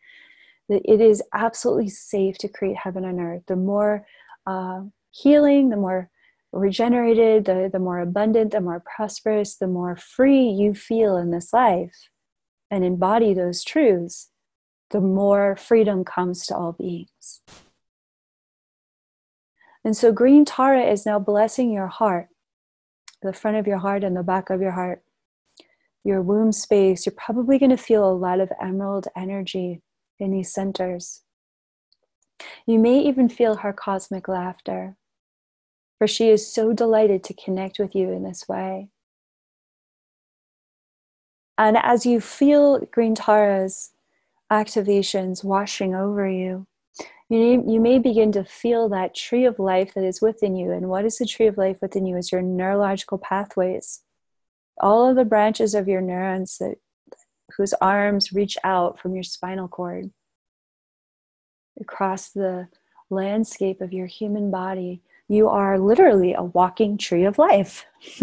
[0.68, 3.42] that it is absolutely safe to create heaven on earth.
[3.46, 4.06] The more
[4.46, 6.10] uh, healing, the more
[6.54, 11.52] regenerated, the, the more abundant, the more prosperous, the more free you feel in this
[11.52, 12.08] life
[12.70, 14.30] and embody those truths,
[14.90, 17.42] the more freedom comes to all beings.
[19.84, 22.28] And so green Tara is now blessing your heart,
[23.20, 25.02] the front of your heart and the back of your heart,
[26.04, 27.04] your womb space.
[27.04, 29.82] You're probably going to feel a lot of emerald energy
[30.18, 31.22] in these centers.
[32.66, 34.96] You may even feel her cosmic laughter,
[35.98, 38.88] for she is so delighted to connect with you in this way.
[41.56, 43.90] And as you feel Green Tara's
[44.50, 46.66] activations washing over you,
[47.28, 50.70] you, you may begin to feel that tree of life that is within you.
[50.70, 52.16] And what is the tree of life within you?
[52.16, 54.02] Is your neurological pathways.
[54.78, 56.76] All of the branches of your neurons that,
[57.56, 60.10] whose arms reach out from your spinal cord
[61.80, 62.68] across the
[63.10, 65.02] landscape of your human body.
[65.34, 67.84] You are literally a walking tree of life.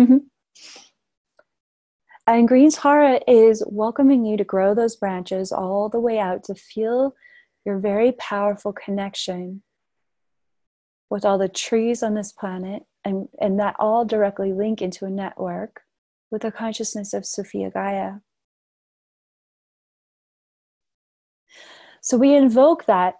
[2.26, 6.56] and Green Tara is welcoming you to grow those branches all the way out to
[6.56, 7.14] feel
[7.66, 9.62] your very powerful connection
[11.10, 15.10] with all the trees on this planet, and, and that all directly link into a
[15.10, 15.82] network
[16.32, 18.20] with the consciousness of Sophia Gaia.
[22.00, 23.16] So we invoke that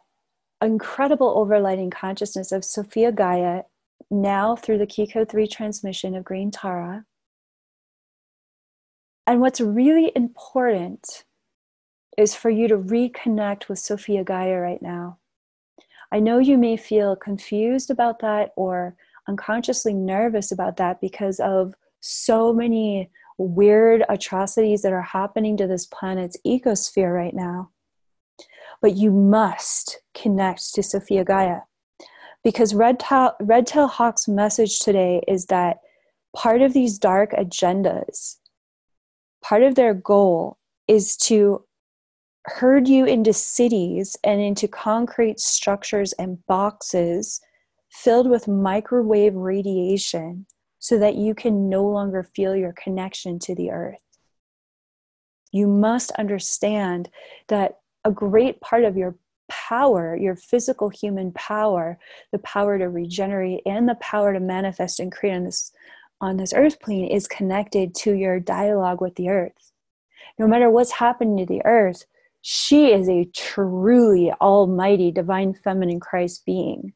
[0.62, 3.64] incredible overlighting consciousness of Sophia Gaia
[4.12, 7.06] now through the Kiko 3 transmission of Green Tara.
[9.26, 11.24] And what's really important
[12.18, 15.18] is for you to reconnect with Sophia Gaia right now.
[16.12, 18.96] I know you may feel confused about that or
[19.30, 25.86] unconsciously nervous about that because of so many weird atrocities that are happening to this
[25.86, 27.70] planet's ecosphere right now.
[28.82, 31.62] But you must connect to Sophia Gaia
[32.44, 35.78] because Red Tail, Red Tail Hawk's message today is that
[36.36, 38.38] part of these dark agendas,
[39.44, 41.64] part of their goal is to
[42.46, 47.40] herd you into cities and into concrete structures and boxes
[47.92, 50.46] filled with microwave radiation
[50.80, 54.02] so that you can no longer feel your connection to the earth.
[55.52, 57.10] You must understand
[57.50, 59.16] that a great part of your
[59.50, 62.00] power, your physical human power,
[62.32, 65.72] the power to regenerate and the power to manifest and create on this
[66.22, 69.72] on this earth plane is connected to your dialogue with the earth.
[70.38, 72.06] No matter what's happening to the earth,
[72.42, 76.94] she is a truly almighty divine feminine Christ being.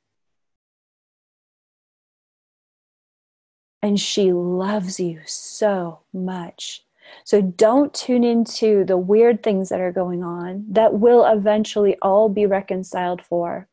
[3.81, 6.84] And she loves you so much.
[7.23, 12.29] So don't tune into the weird things that are going on that will eventually all
[12.29, 13.67] be reconciled for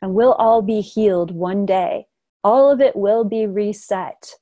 [0.00, 2.06] and will all be healed one day.
[2.42, 4.32] All of it will be reset.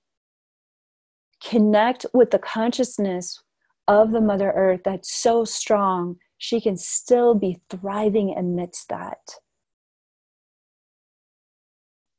[1.42, 3.42] Connect with the consciousness
[3.88, 9.36] of the Mother Earth that's so strong she can still be thriving amidst that.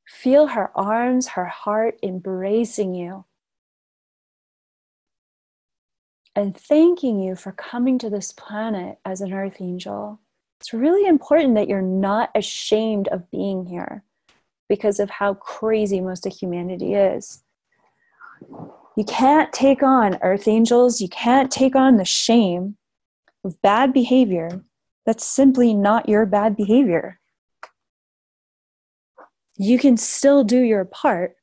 [0.07, 3.25] Feel her arms, her heart embracing you
[6.35, 10.19] and thanking you for coming to this planet as an earth angel.
[10.59, 14.03] It's really important that you're not ashamed of being here
[14.69, 17.43] because of how crazy most of humanity is.
[18.95, 22.77] You can't take on earth angels, you can't take on the shame
[23.43, 24.63] of bad behavior
[25.05, 27.19] that's simply not your bad behavior.
[29.57, 31.35] You can still do your part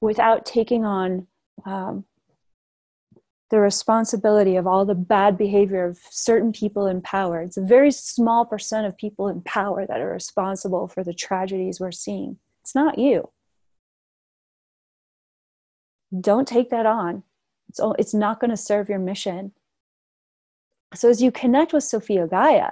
[0.00, 1.26] without taking on
[1.66, 2.04] um,
[3.50, 7.40] the responsibility of all the bad behavior of certain people in power.
[7.40, 11.80] It's a very small percent of people in power that are responsible for the tragedies
[11.80, 12.36] we're seeing.
[12.62, 13.30] It's not you.
[16.20, 17.22] Don't take that on.
[17.68, 19.52] It's, it's not going to serve your mission.
[20.94, 22.70] So as you connect with Sophia Gaia,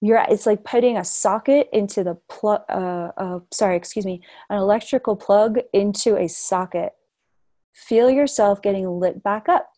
[0.00, 4.56] you're it's like putting a socket into the plug uh, uh, sorry excuse me an
[4.56, 6.92] electrical plug into a socket
[7.86, 9.70] feel yourself getting lit back up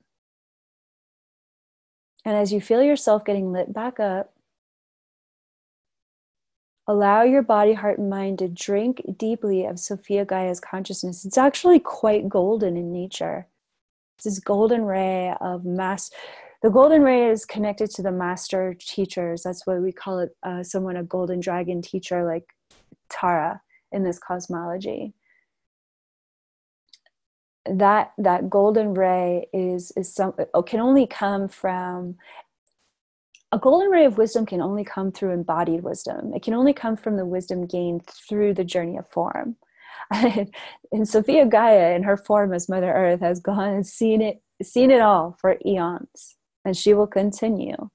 [2.25, 4.35] And as you feel yourself getting lit back up,
[6.87, 11.25] allow your body, heart, and mind to drink deeply of Sophia Gaia's consciousness.
[11.25, 13.47] It's actually quite golden in nature.
[14.17, 16.11] It's this golden ray of mass.
[16.63, 19.43] The golden ray is connected to the master teachers.
[19.43, 22.45] That's why we call it uh, someone a golden dragon teacher, like
[23.09, 25.15] Tara in this cosmology
[27.79, 32.17] that that golden ray is is some uh, can only come from
[33.53, 36.33] a golden ray of wisdom can only come through embodied wisdom.
[36.35, 39.57] It can only come from the wisdom gained through the journey of form.
[40.93, 44.91] And sophia gaia in her form as mother earth has gone and seen it seen
[44.91, 46.37] it all for eons.
[46.65, 47.91] And she will continue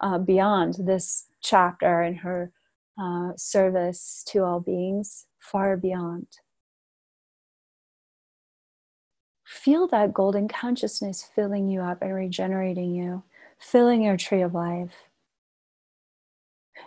[0.00, 2.52] uh, beyond this chapter in her
[3.00, 6.26] uh, service to all beings far beyond
[9.58, 13.24] Feel that golden consciousness filling you up and regenerating you,
[13.58, 14.92] filling your tree of life.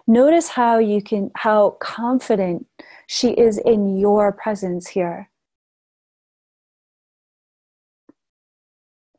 [0.08, 2.66] Notice how you can, how confident
[3.08, 5.30] she is in your presence here.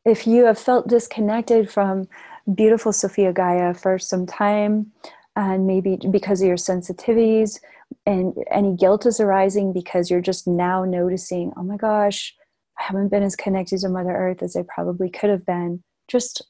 [0.03, 2.07] If you have felt disconnected from
[2.55, 4.91] beautiful Sophia Gaia for some time,
[5.35, 7.59] and maybe because of your sensitivities,
[8.07, 12.35] and any guilt is arising because you're just now noticing, oh my gosh,
[12.79, 15.83] I haven't been as connected to Mother Earth as I probably could have been.
[16.07, 16.41] Just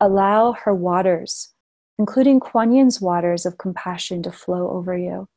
[0.00, 1.52] allow her waters,
[1.98, 5.28] including Kuan Yin's waters of compassion, to flow over you.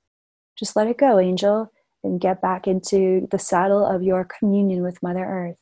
[0.57, 1.71] Just let it go, angel,
[2.03, 5.57] and get back into the saddle of your communion with Mother Earth.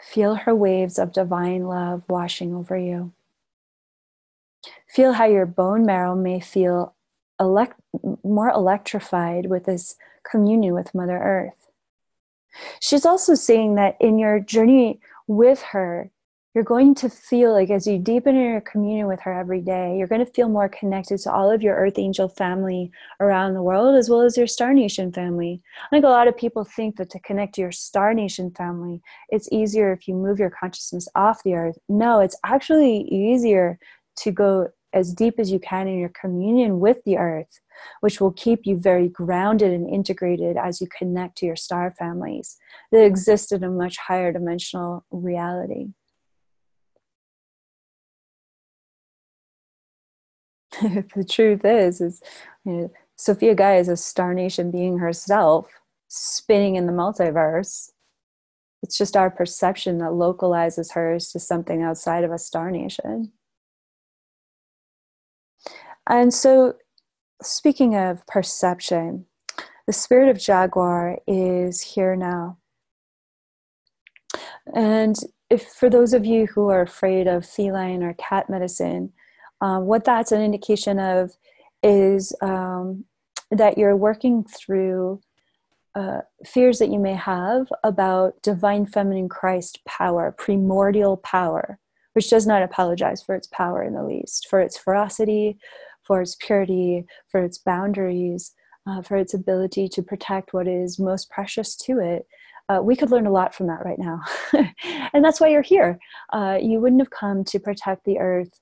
[0.00, 3.12] Feel her waves of divine love washing over you.
[4.86, 6.94] Feel how your bone marrow may feel
[7.42, 7.80] elect-
[8.24, 9.96] more electrified with this
[10.30, 11.68] communion with Mother Earth.
[12.80, 16.10] She's also saying that in your journey with her,
[16.54, 19.96] you're going to feel like as you deepen in your communion with her every day,
[19.96, 22.90] you're going to feel more connected to all of your Earth Angel family
[23.20, 25.62] around the world, as well as your Star Nation family.
[25.86, 29.00] I think a lot of people think that to connect to your Star Nation family,
[29.30, 31.78] it's easier if you move your consciousness off the Earth.
[31.88, 33.78] No, it's actually easier
[34.16, 37.60] to go as deep as you can in your communion with the earth,
[38.00, 42.56] which will keep you very grounded and integrated as you connect to your star families
[42.90, 45.88] that exist in a much higher dimensional reality.
[50.82, 52.22] the truth is, is
[52.64, 55.68] you know, Sophia Gaia is a star nation being herself,
[56.08, 57.90] spinning in the multiverse.
[58.82, 63.32] It's just our perception that localizes hers to something outside of a star nation.
[66.08, 66.74] And so,
[67.42, 69.26] speaking of perception,
[69.86, 72.58] the spirit of Jaguar is here now.
[74.74, 75.16] And
[75.50, 79.12] if for those of you who are afraid of feline or cat medicine,
[79.60, 81.32] um, what that's an indication of
[81.82, 83.04] is um,
[83.50, 85.20] that you're working through
[85.94, 91.78] uh, fears that you may have about divine feminine Christ power, primordial power,
[92.14, 95.58] which does not apologize for its power in the least, for its ferocity,
[96.12, 98.52] for its purity, for its boundaries,
[98.86, 102.26] uh, for its ability to protect what is most precious to it.
[102.68, 104.20] Uh, we could learn a lot from that right now.
[105.14, 105.98] and that's why you're here.
[106.30, 108.60] Uh, you wouldn't have come to protect the earth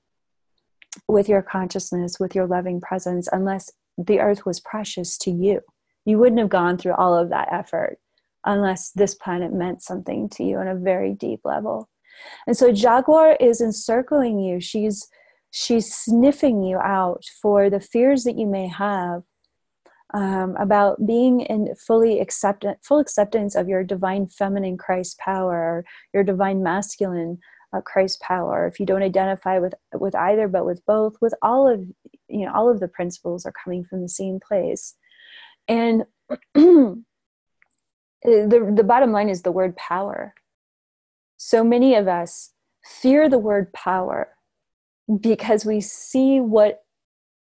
[1.09, 5.59] with your consciousness, with your loving presence, unless the earth was precious to you.
[6.05, 7.97] You wouldn't have gone through all of that effort
[8.45, 11.89] unless this planet meant something to you on a very deep level.
[12.47, 14.61] And so Jaguar is encircling you.
[14.61, 15.09] She's
[15.51, 19.23] she's sniffing you out for the fears that you may have
[20.13, 26.23] um, about being in fully acceptance, full acceptance of your divine feminine Christ power, your
[26.23, 27.37] divine masculine
[27.73, 28.67] uh, Christ power.
[28.67, 31.81] If you don't identify with with either, but with both, with all of
[32.27, 34.95] you know, all of the principles are coming from the same place,
[35.67, 36.03] and
[36.53, 37.03] the
[38.23, 40.33] the bottom line is the word power.
[41.37, 42.51] So many of us
[42.83, 44.29] fear the word power
[45.19, 46.83] because we see what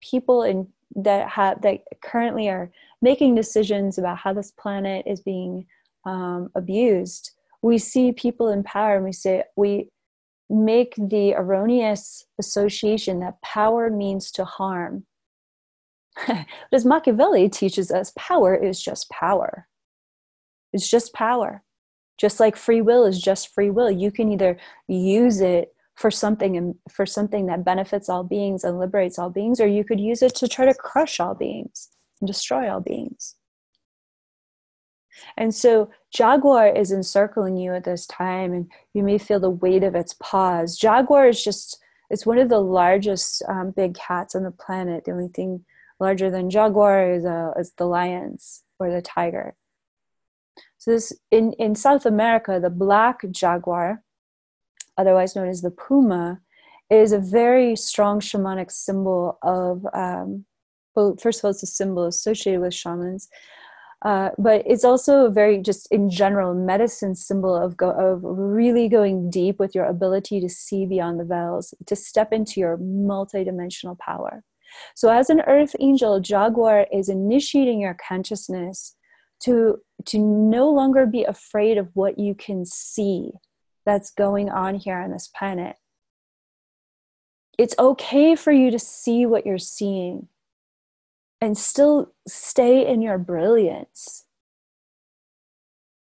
[0.02, 5.66] people in that have that currently are making decisions about how this planet is being
[6.06, 7.32] um, abused.
[7.62, 9.90] We see people in power and we say we
[10.50, 15.06] make the erroneous association that power means to harm.
[16.28, 19.68] But as machiavelli teaches us power is just power.
[20.72, 21.64] It's just power.
[22.18, 23.92] Just like free will is just free will.
[23.92, 24.58] You can either
[24.88, 29.60] use it for something and for something that benefits all beings and liberates all beings
[29.60, 31.90] or you could use it to try to crush all beings
[32.22, 33.36] and destroy all beings
[35.38, 39.84] And so Jaguar is encircling you at this time, and you may feel the weight
[39.84, 40.78] of its paws.
[40.78, 41.80] Jaguar is just,
[42.10, 45.06] it's one of the largest um, big cats on the planet.
[45.06, 45.66] The only thing
[46.00, 49.56] larger than Jaguar is, uh, is the lions or the tiger.
[50.78, 54.04] So this in, in South America, the black jaguar,
[54.98, 56.40] otherwise known as the puma,
[56.90, 60.46] is a very strong shamanic symbol of um,
[60.96, 63.28] well, first of all, it's a symbol associated with shamans,
[64.04, 68.88] uh, but it's also a very just in general medicine symbol of go, of really
[68.88, 73.98] going deep with your ability to see beyond the veils, to step into your multidimensional
[74.00, 74.44] power.
[74.96, 78.96] So, as an earth angel, Jaguar is initiating your consciousness
[79.42, 83.32] to to no longer be afraid of what you can see
[83.86, 85.78] that's going on here on this planet.
[87.58, 90.28] It's okay for you to see what you're seeing
[91.40, 94.26] and still stay in your brilliance.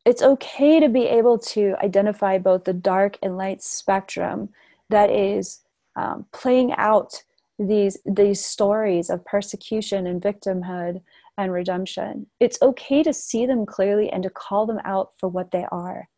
[0.04, 4.48] It's okay to be able to identify both the dark and light spectrum
[4.88, 5.60] that is
[5.96, 7.22] um, playing out
[7.58, 11.02] these these stories of persecution and victimhood
[11.36, 12.26] and redemption.
[12.40, 16.08] It's okay to see them clearly and to call them out for what they are.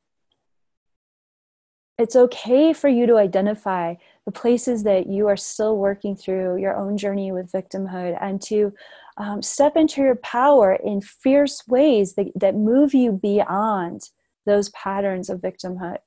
[2.00, 6.74] It's okay for you to identify the places that you are still working through your
[6.74, 8.72] own journey with victimhood and to
[9.18, 14.00] um, step into your power in fierce ways that, that move you beyond
[14.46, 15.98] those patterns of victimhood.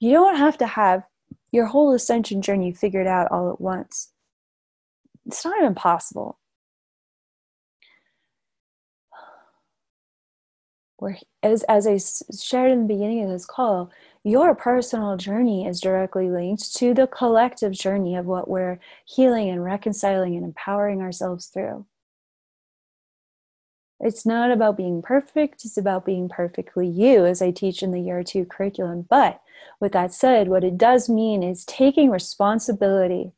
[0.00, 1.04] You don't have to have
[1.50, 4.12] your whole ascension journey figured out all at once.
[5.24, 6.38] It's not even possible.
[10.98, 11.98] Where, as, as I
[12.36, 13.90] shared in the beginning of this call,
[14.24, 19.64] your personal journey is directly linked to the collective journey of what we're healing and
[19.64, 21.86] reconciling and empowering ourselves through.
[23.98, 28.00] It's not about being perfect, it's about being perfectly you, as I teach in the
[28.00, 29.06] year two curriculum.
[29.08, 29.40] But
[29.78, 33.32] with that said, what it does mean is taking responsibility,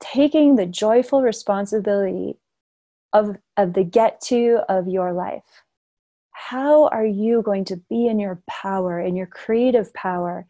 [0.00, 2.36] taking the joyful responsibility
[3.12, 5.64] of, of the get to of your life
[6.36, 10.46] how are you going to be in your power in your creative power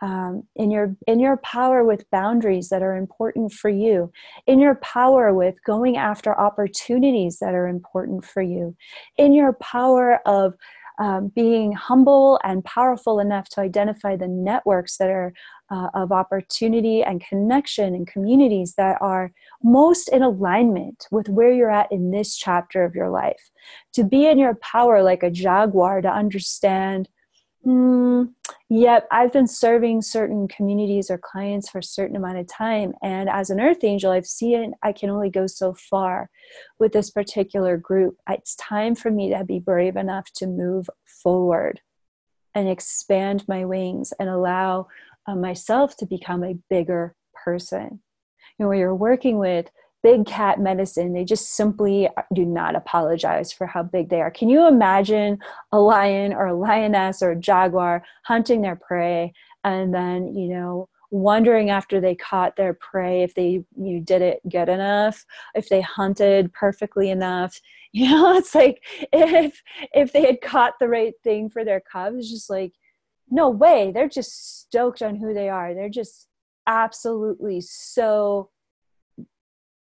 [0.00, 4.12] um, in your in your power with boundaries that are important for you
[4.46, 8.76] in your power with going after opportunities that are important for you
[9.18, 10.54] in your power of
[10.98, 15.32] um, being humble and powerful enough to identify the networks that are
[15.70, 19.32] uh, of opportunity and connection and communities that are
[19.62, 23.50] most in alignment with where you're at in this chapter of your life.
[23.94, 27.08] To be in your power like a jaguar, to understand,
[27.66, 28.32] mm,
[28.68, 32.94] yep, I've been serving certain communities or clients for a certain amount of time.
[33.02, 36.30] And as an earth angel, I've seen I can only go so far
[36.78, 38.16] with this particular group.
[38.28, 40.88] It's time for me to be brave enough to move
[41.22, 41.80] forward
[42.54, 44.88] and expand my wings and allow
[45.26, 48.00] uh, myself to become a bigger person.
[48.58, 49.68] You know, when you're working with
[50.04, 54.30] big cat medicine, they just simply do not apologize for how big they are.
[54.30, 55.38] Can you imagine
[55.72, 59.32] a lion or a lioness or a jaguar hunting their prey
[59.64, 64.40] and then, you know, wondering after they caught their prey if they you did it
[64.50, 65.24] good enough,
[65.54, 67.60] if they hunted perfectly enough.
[67.96, 68.82] You know, it's like
[69.12, 69.62] if
[69.94, 72.72] if they had caught the right thing for their cubs, just like
[73.30, 76.26] no way they're just stoked on who they are they're just
[76.66, 78.50] absolutely so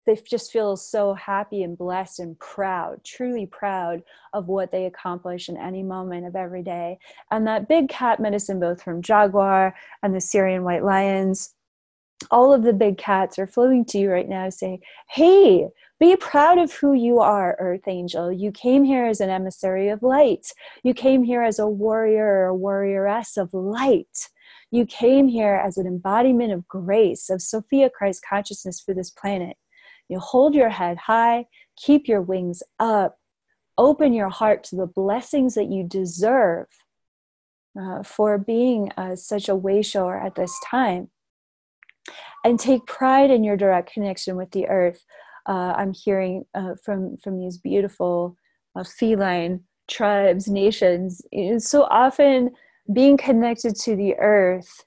[0.08, 4.02] they just feel so happy and blessed and proud truly proud
[4.34, 6.98] of what they accomplish in any moment of every day
[7.30, 11.54] and that big cat medicine both from jaguar and the Sirian white lions
[12.32, 14.80] all of the big cats are flowing to you right now saying
[15.10, 15.68] hey
[16.00, 18.32] be proud of who you are, Earth Angel.
[18.32, 20.46] You came here as an emissary of light.
[20.84, 24.30] You came here as a warrior or a warrioress of light.
[24.70, 29.58] You came here as an embodiment of grace, of Sophia Christ consciousness for this planet.
[30.10, 31.46] You hold your head high,
[31.76, 33.18] keep your wings up,
[33.78, 36.68] open your heart to the blessings that you deserve
[37.80, 41.10] uh, for being uh, such a way shower at this time.
[42.44, 45.04] And take pride in your direct connection with the earth
[45.48, 48.38] uh, I'm hearing uh, from from these beautiful
[48.76, 51.22] uh, feline tribes, nations.
[51.32, 52.52] And so often,
[52.92, 54.86] being connected to the earth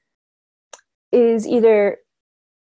[1.12, 1.99] is either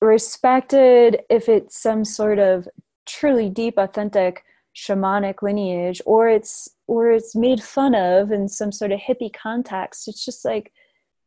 [0.04, 2.68] respected if it's some sort of
[3.06, 4.44] truly deep, authentic
[4.76, 10.08] shamanic lineage, or it's or it's made fun of in some sort of hippie context.
[10.08, 10.72] It's just like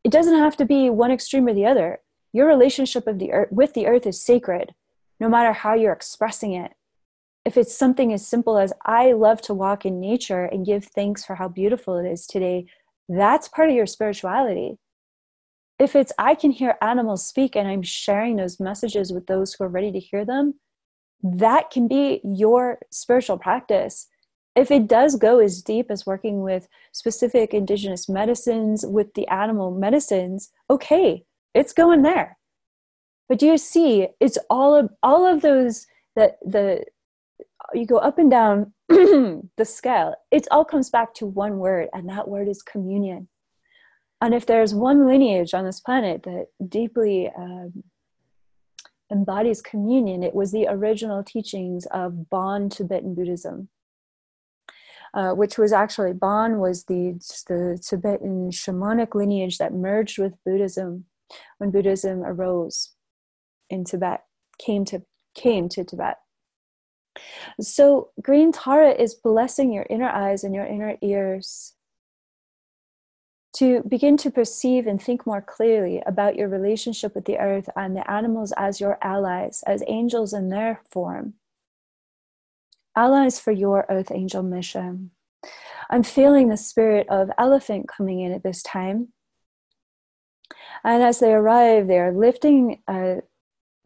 [0.04, 2.00] it doesn't have to be one extreme or the other.
[2.32, 4.74] Your relationship of the earth with the earth is sacred
[5.18, 6.72] no matter how you're expressing it.
[7.46, 11.24] if it's something as simple as I love to walk in nature and give thanks
[11.24, 12.66] for how beautiful it is today,
[13.08, 14.78] that's part of your spirituality.
[15.78, 19.64] If it's I can hear animals speak and I'm sharing those messages with those who
[19.64, 20.54] are ready to hear them,
[21.22, 24.08] that can be your spiritual practice.
[24.54, 29.70] If it does go as deep as working with specific indigenous medicines, with the animal
[29.70, 31.24] medicines, okay,
[31.54, 32.38] it's going there.
[33.28, 36.84] But do you see, it's all of all of those that the
[37.74, 42.08] you go up and down the scale, it all comes back to one word, and
[42.08, 43.28] that word is communion.
[44.26, 47.84] And if there's one lineage on this planet that deeply um,
[49.12, 53.68] embodies communion, it was the original teachings of Bon Tibetan Buddhism.
[55.14, 57.12] Uh, which was actually Bon was the
[57.46, 61.04] the Tibetan shamanic lineage that merged with Buddhism
[61.58, 62.94] when Buddhism arose
[63.70, 64.24] in Tibet,
[64.58, 65.02] came to
[65.36, 66.16] came to Tibet.
[67.60, 71.75] So, green Tara is blessing your inner eyes and your inner ears
[73.56, 77.96] to begin to perceive and think more clearly about your relationship with the earth and
[77.96, 81.34] the animals as your allies, as angels in their form.
[82.94, 85.10] Allies for your earth angel mission.
[85.88, 89.08] I'm feeling the spirit of elephant coming in at this time.
[90.84, 93.16] And as they arrive, they are lifting uh,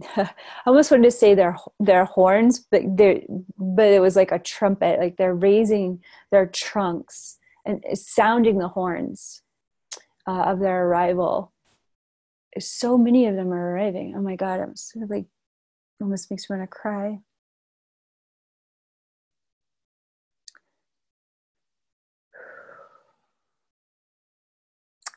[0.16, 0.31] I
[0.64, 3.27] almost wanted to say their their horns, but they
[3.59, 9.43] but it was like a trumpet, like they're raising their trunks and sounding the horns
[10.31, 11.53] uh, of their arrival.
[12.59, 14.14] So many of them are arriving.
[14.16, 15.26] Oh my god, I'm sort of like
[16.01, 17.20] almost makes me want to cry.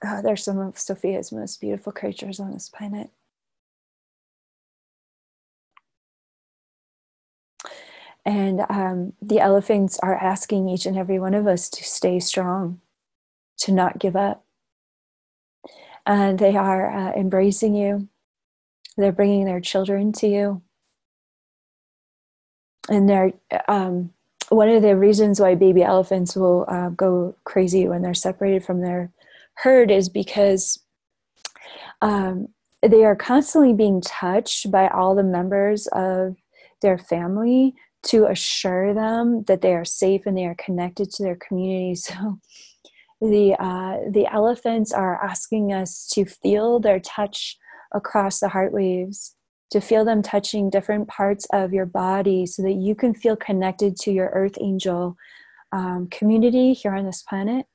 [0.05, 3.09] Oh, they're some of Sophia's most beautiful creatures on this planet.
[8.25, 12.81] And um, the elephants are asking each and every one of us to stay strong,
[13.59, 14.43] to not give up.
[16.05, 18.07] And they are uh, embracing you,
[18.97, 20.61] they're bringing their children to you.
[22.89, 23.31] And they're,
[23.67, 24.11] um,
[24.49, 28.81] one of the reasons why baby elephants will uh, go crazy when they're separated from
[28.81, 29.11] their
[29.55, 30.79] herd is because
[32.01, 32.49] um,
[32.81, 36.35] they are constantly being touched by all the members of
[36.81, 37.73] their family
[38.03, 41.95] to assure them that they are safe and they are connected to their community.
[42.13, 42.39] So
[43.23, 47.57] the uh, the elephants are asking us to feel their touch
[47.93, 49.35] across the heart waves,
[49.71, 53.95] to feel them touching different parts of your body, so that you can feel connected
[53.97, 55.15] to your Earth Angel
[55.71, 57.65] um, community here on this planet.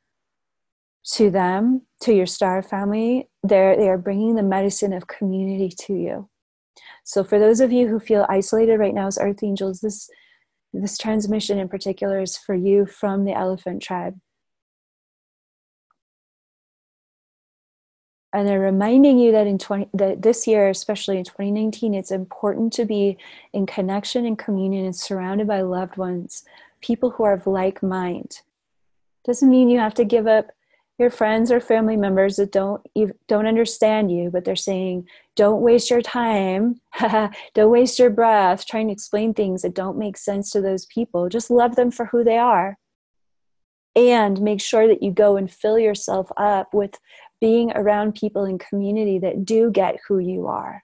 [1.12, 5.94] To them, to your star family, they they are bringing the medicine of community to
[5.94, 6.28] you.
[7.04, 10.10] So for those of you who feel isolated right now as earth angels, this
[10.74, 14.18] this transmission in particular is for you from the elephant tribe.
[18.32, 22.72] And they're reminding you that in 20 that this year, especially in 2019, it's important
[22.74, 23.16] to be
[23.52, 26.44] in connection and communion and surrounded by loved ones,
[26.80, 28.42] people who are of like mind.
[29.24, 30.48] Doesn't mean you have to give up
[30.98, 32.84] your friends or family members that don't
[33.28, 35.06] don't understand you but they're saying
[35.38, 36.80] don't waste your time.
[37.54, 41.28] Don't waste your breath trying to explain things that don't make sense to those people.
[41.28, 42.76] Just love them for who they are.
[43.94, 46.98] And make sure that you go and fill yourself up with
[47.40, 50.82] being around people in community that do get who you are.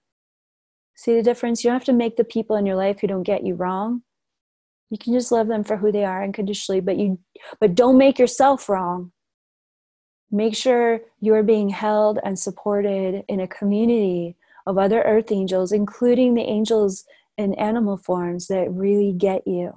[0.96, 1.62] See the difference?
[1.62, 4.02] You don't have to make the people in your life who don't get you wrong.
[4.90, 7.18] You can just love them for who they are unconditionally but you
[7.61, 9.12] but don't make yourself wrong.
[10.30, 14.36] Make sure you're being held and supported in a community
[14.66, 17.05] of other earth angels, including the angels
[17.36, 19.72] in animal forms that really get you.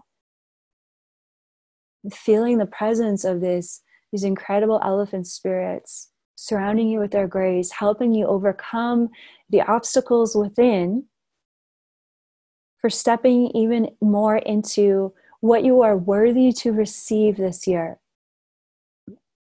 [2.14, 8.14] Feeling the presence of this, these incredible elephant spirits surrounding you with their grace, helping
[8.14, 9.10] you overcome
[9.50, 11.04] the obstacles within
[12.80, 18.00] for stepping even more into what you are worthy to receive this year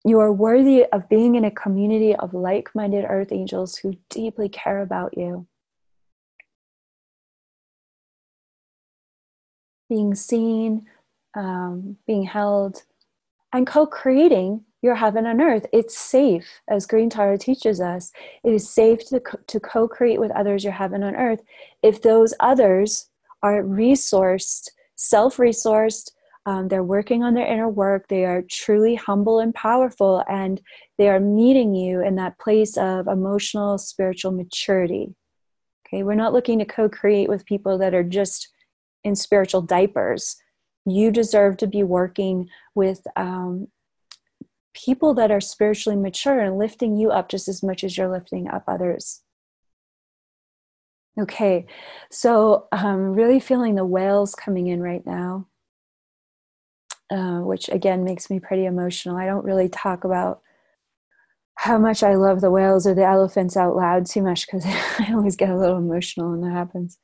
[0.05, 4.49] you are worthy of being in a community of like minded earth angels who deeply
[4.49, 5.47] care about you.
[9.89, 10.88] Being seen,
[11.36, 12.84] um, being held,
[13.53, 15.65] and co creating your heaven on earth.
[15.73, 18.11] It's safe, as Green Tara teaches us,
[18.43, 21.41] it is safe to, to co create with others your heaven on earth
[21.81, 23.09] if those others
[23.43, 26.11] are resourced, self resourced,
[26.45, 28.07] um, they're working on their inner work.
[28.07, 30.61] They are truly humble and powerful, and
[30.97, 35.15] they are meeting you in that place of emotional, spiritual maturity.
[35.88, 38.49] Okay, we're not looking to co create with people that are just
[39.03, 40.38] in spiritual diapers.
[40.86, 43.67] You deserve to be working with um,
[44.74, 48.47] people that are spiritually mature and lifting you up just as much as you're lifting
[48.49, 49.21] up others.
[51.19, 51.67] Okay,
[52.09, 55.47] so I'm really feeling the whales coming in right now,
[57.11, 59.17] uh, which again makes me pretty emotional.
[59.17, 60.41] I don't really talk about
[61.55, 64.65] how much I love the whales or the elephants out loud too much because
[64.99, 66.97] I always get a little emotional when that happens.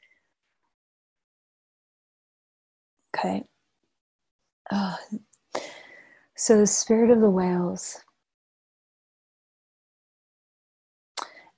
[3.15, 3.45] Okay.
[4.71, 4.97] Oh.
[6.41, 7.99] So, the spirit of the whales.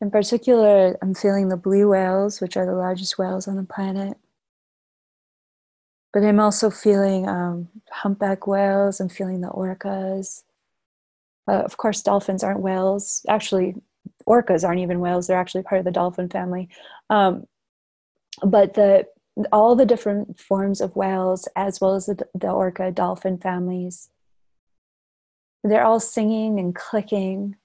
[0.01, 4.17] In particular, I'm feeling the blue whales, which are the largest whales on the planet.
[6.11, 8.99] But I'm also feeling um, humpback whales.
[8.99, 10.41] I'm feeling the orcas.
[11.47, 13.23] Uh, of course, dolphins aren't whales.
[13.29, 13.75] Actually,
[14.27, 15.27] orcas aren't even whales.
[15.27, 16.69] They're actually part of the dolphin family.
[17.11, 17.45] Um,
[18.43, 19.05] but the
[19.51, 24.09] all the different forms of whales, as well as the, the orca dolphin families,
[25.64, 27.55] they're all singing and clicking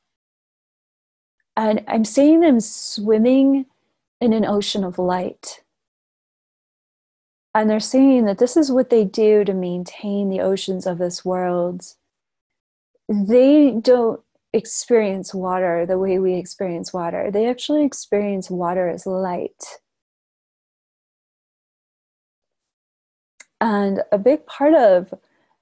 [1.56, 3.66] and I'm seeing them swimming
[4.20, 5.62] in an ocean of light.
[7.54, 11.24] And they're saying that this is what they do to maintain the oceans of this
[11.24, 11.94] world.
[13.08, 14.20] They don't
[14.52, 19.78] experience water the way we experience water, they actually experience water as light.
[23.60, 25.14] And a big part of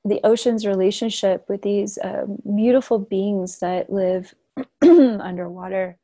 [0.04, 4.34] the ocean's relationship with these um, beautiful beings that live
[4.82, 5.98] underwater.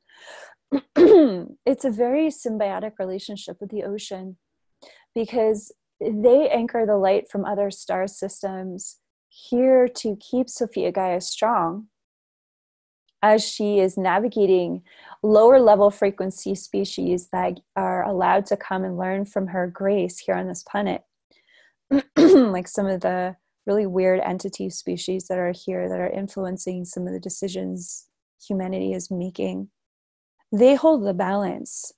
[0.97, 4.37] it's a very symbiotic relationship with the ocean
[5.15, 8.99] because they anchor the light from other star systems
[9.29, 11.89] here to keep Sophia Gaia strong
[13.23, 14.83] as she is navigating
[15.23, 20.35] lower level frequency species that are allowed to come and learn from her grace here
[20.35, 21.03] on this planet.
[22.17, 23.37] like some of the
[23.67, 28.07] really weird entity species that are here that are influencing some of the decisions
[28.47, 29.69] humanity is making,
[30.53, 31.93] they hold the balance.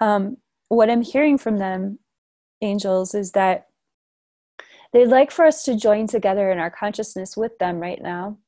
[0.00, 0.38] Um,
[0.68, 2.00] what I'm hearing from them,
[2.60, 3.68] angels, is that
[4.92, 8.38] they'd like for us to join together in our consciousness with them right now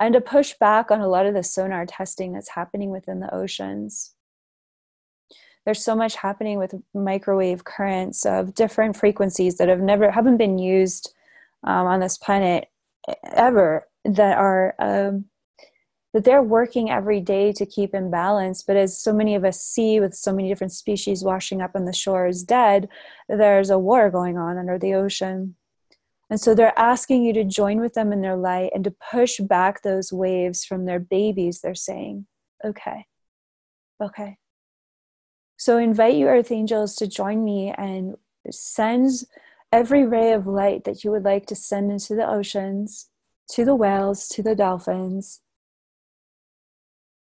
[0.00, 3.32] and to push back on a lot of the sonar testing that's happening within the
[3.34, 4.15] oceans.
[5.66, 10.58] There's so much happening with microwave currents of different frequencies that have never haven't been
[10.58, 11.12] used
[11.64, 12.68] um, on this planet
[13.32, 15.24] ever that are um,
[16.14, 18.62] that they're working every day to keep in balance.
[18.62, 21.84] But as so many of us see with so many different species washing up on
[21.84, 22.88] the shores dead
[23.28, 25.56] there's a war going on under the ocean.
[26.30, 29.38] And so they're asking you to join with them in their light and to push
[29.40, 32.26] back those waves from their babies they're saying.
[32.64, 33.06] Okay.
[34.00, 34.38] Okay
[35.56, 38.16] so invite you earth angels to join me and
[38.50, 39.10] send
[39.72, 43.08] every ray of light that you would like to send into the oceans
[43.50, 45.40] to the whales, to the dolphins.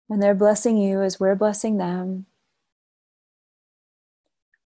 [0.08, 2.26] And they're blessing you as we're blessing them.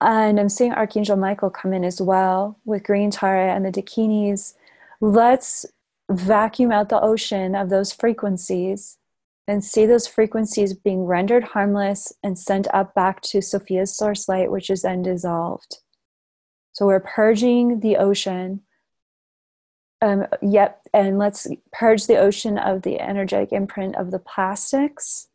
[0.01, 4.55] And I'm seeing Archangel Michael come in as well with Green Tara and the Dakinis.
[4.99, 5.65] Let's
[6.09, 8.97] vacuum out the ocean of those frequencies
[9.47, 14.51] and see those frequencies being rendered harmless and sent up back to Sophia's source light,
[14.51, 15.77] which is then dissolved.
[16.73, 18.61] So we're purging the ocean
[20.01, 25.27] um, yep, and let's purge the ocean of the energetic imprint of the plastics.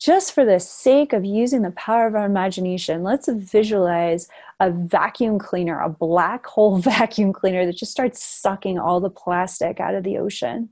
[0.00, 4.28] Just for the sake of using the power of our imagination, let's visualize
[4.60, 9.80] a vacuum cleaner, a black hole vacuum cleaner that just starts sucking all the plastic
[9.80, 10.70] out of the ocean.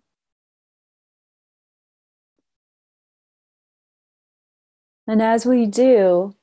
[5.10, 6.36] And as we do,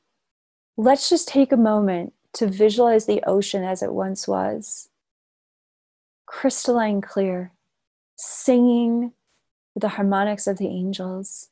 [0.76, 4.90] let's just take a moment to visualize the ocean as it once was
[6.26, 7.54] crystalline clear,
[8.18, 9.14] singing
[9.74, 11.48] the harmonics of the angels.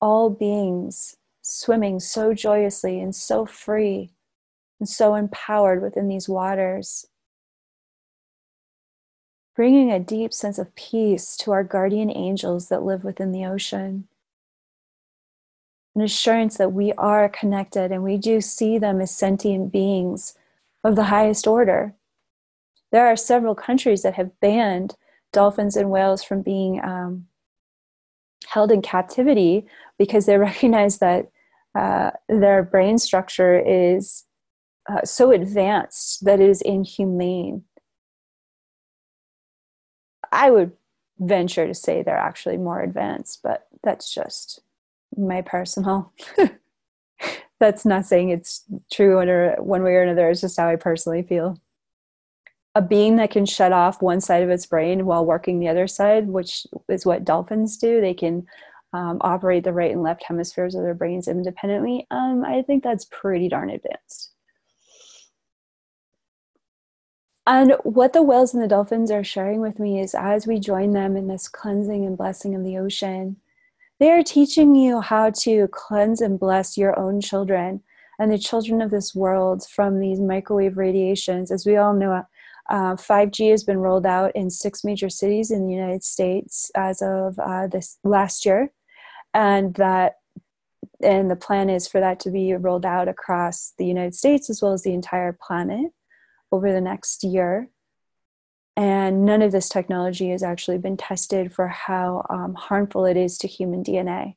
[0.00, 4.12] All beings swimming so joyously and so free
[4.80, 7.04] and so empowered within these waters.
[9.54, 14.08] Bringing a deep sense of peace to our guardian angels that live within the ocean.
[15.96, 20.34] An assurance that we are connected and we do see them as sentient beings
[20.84, 21.96] of the highest order
[22.92, 24.96] there are several countries that have banned
[25.32, 27.26] dolphins and whales from being um,
[28.46, 29.66] held in captivity
[29.98, 31.30] because they recognize that
[31.74, 34.24] uh, their brain structure is
[34.88, 37.64] uh, so advanced that it is inhumane.
[40.32, 40.72] I would
[41.18, 44.60] venture to say they're actually more advanced, but that's just
[45.16, 46.12] my personal
[47.58, 50.28] that's not saying it's true or one way or another.
[50.28, 51.60] It's just how I personally feel.
[52.74, 55.86] A being that can shut off one side of its brain while working the other
[55.86, 58.00] side, which is what dolphins do.
[58.00, 58.46] They can
[58.92, 62.06] um, operate the right and left hemispheres of their brains independently.
[62.10, 64.32] Um, I think that's pretty darn advanced.
[67.46, 70.92] And what the whales and the dolphins are sharing with me is as we join
[70.92, 73.36] them in this cleansing and blessing of the ocean,
[73.98, 77.82] they are teaching you how to cleanse and bless your own children
[78.18, 81.50] and the children of this world from these microwave radiations.
[81.50, 82.22] As we all know,
[82.68, 87.00] uh, 5G has been rolled out in six major cities in the United States as
[87.00, 88.72] of uh, this last year,
[89.34, 90.14] and that
[91.02, 94.62] and the plan is for that to be rolled out across the United States as
[94.62, 95.92] well as the entire planet
[96.50, 97.68] over the next year.
[98.76, 103.38] And none of this technology has actually been tested for how um, harmful it is
[103.38, 104.36] to human DNA.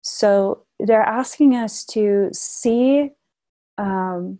[0.00, 3.10] So they're asking us to see
[3.76, 4.38] um,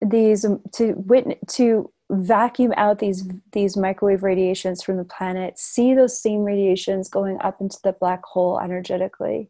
[0.00, 6.20] these, to witness, to vacuum out these these microwave radiations from the planet see those
[6.20, 9.48] same radiations going up into the black hole energetically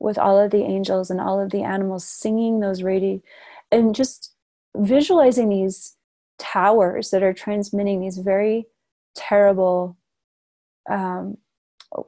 [0.00, 3.22] with all of the angels and all of the animals singing those radi
[3.70, 4.34] and just
[4.76, 5.95] visualizing these
[6.38, 8.66] towers that are transmitting these very
[9.14, 9.96] terrible
[10.90, 11.36] um,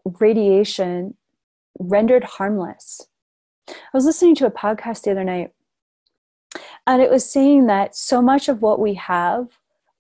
[0.05, 1.15] radiation
[1.79, 3.07] rendered harmless.
[3.69, 5.53] I was listening to a podcast the other night,
[6.87, 9.49] and it was saying that so much of what we have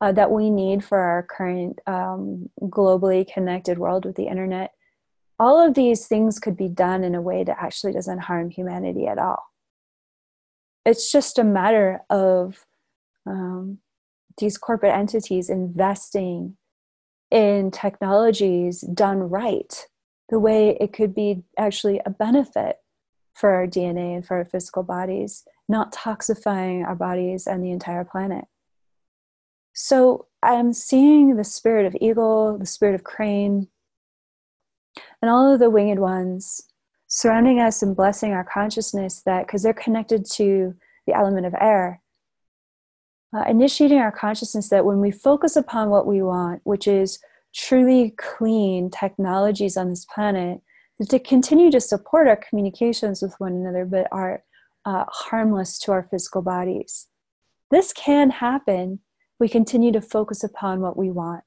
[0.00, 4.72] uh, that we need for our current um, globally connected world with the internet,
[5.38, 9.06] all of these things could be done in a way that actually doesn't harm humanity
[9.06, 9.42] at all.
[10.84, 12.64] It's just a matter of
[13.26, 13.78] um,
[14.38, 16.56] these corporate entities investing
[17.30, 19.86] in technologies done right,
[20.28, 22.76] the way it could be actually a benefit
[23.34, 28.04] for our DNA and for our physical bodies, not toxifying our bodies and the entire
[28.04, 28.46] planet.
[29.74, 33.68] So I'm seeing the spirit of eagle, the spirit of crane,
[35.22, 36.62] and all of the winged ones
[37.06, 40.74] surrounding us and blessing our consciousness that because they're connected to
[41.06, 42.00] the element of air
[43.34, 47.18] uh, initiating our consciousness that when we focus upon what we want, which is
[47.54, 50.60] truly clean technologies on this planet,
[51.08, 54.42] to continue to support our communications with one another, but are
[54.84, 57.06] uh, harmless to our physical bodies.
[57.70, 59.00] This can happen.
[59.38, 61.44] We continue to focus upon what we want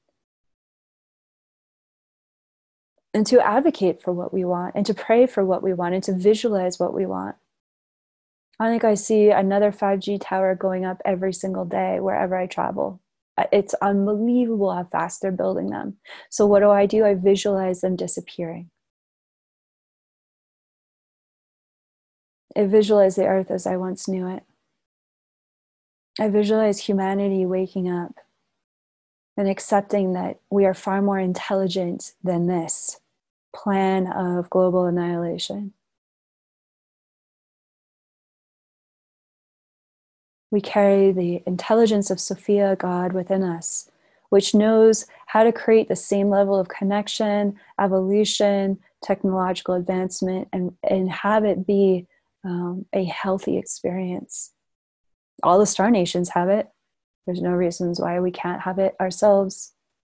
[3.12, 6.04] and to advocate for what we want and to pray for what we want and
[6.04, 7.36] to visualize what we want.
[8.60, 13.00] I think I see another 5G tower going up every single day wherever I travel.
[13.36, 15.96] Uh, it's unbelievable how fast they're building them.
[16.30, 17.04] So, what do I do?
[17.04, 18.70] I visualize them disappearing.
[22.56, 24.42] I visualize the earth as I once knew it.
[26.20, 28.14] I visualize humanity waking up
[29.36, 33.00] and accepting that we are far more intelligent than this
[33.54, 35.72] plan of global annihilation.
[40.52, 43.90] We carry the intelligence of Sophia, God, within us,
[44.28, 51.10] which knows how to create the same level of connection, evolution, technological advancement, and, and
[51.10, 52.06] have it be
[52.44, 54.52] um, a healthy experience.
[55.42, 56.68] All the star nations have it.
[57.24, 59.72] There's no reasons why we can't have it ourselves.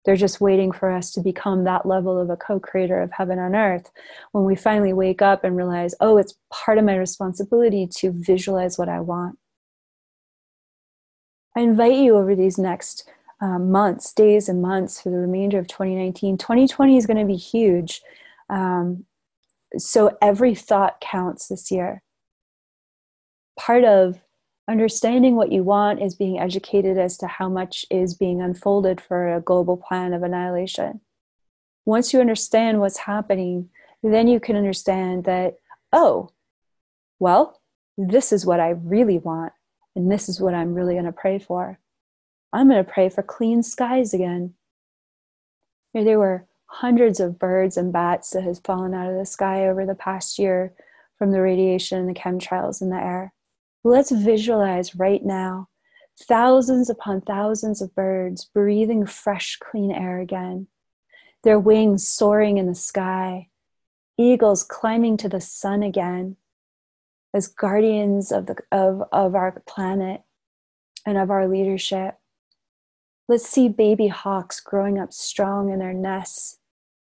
[0.04, 3.38] They're just waiting for us to become that level of a co creator of heaven
[3.38, 3.92] on earth.
[4.32, 8.80] When we finally wake up and realize, oh, it's part of my responsibility to visualize
[8.80, 9.38] what I want
[11.56, 13.10] I invite you over these next
[13.41, 16.38] um, months, days, and months for the remainder of 2019.
[16.38, 18.01] 2020 is going to be huge.
[18.49, 19.06] Um,
[19.78, 22.01] so every thought counts this year.
[23.58, 24.20] Part of
[24.68, 29.36] understanding what you want is being educated as to how much is being unfolded for
[29.36, 31.01] a global plan of annihilation.
[31.86, 33.70] Once you understand what's happening,
[34.01, 35.58] then you can understand that,
[35.91, 36.30] oh,
[37.20, 37.62] well,
[37.97, 39.54] this is what I really want.
[39.96, 41.80] And this is what I'm really going to pray for.
[42.52, 44.54] I'm going to pray for clean skies again.
[45.94, 49.86] There were hundreds of birds and bats that has fallen out of the sky over
[49.86, 50.74] the past year
[51.18, 53.34] from the radiation and the chemtrails in the air.
[53.84, 55.70] Let's visualize right now
[56.20, 60.68] thousands upon thousands of birds breathing fresh, clean air again,
[61.44, 63.50] their wings soaring in the sky,
[64.18, 66.38] eagles climbing to the sun again,
[67.34, 70.22] as guardians of, the, of, of our planet
[71.06, 72.16] and of our leadership.
[73.28, 76.60] Let's see baby hawks growing up strong in their nests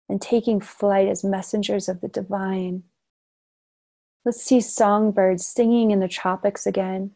[0.09, 2.85] and taking flight as messengers of the divine.
[4.25, 7.13] Let's see songbirds singing in the tropics again,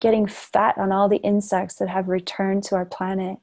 [0.00, 3.38] getting fat on all the insects that have returned to our planet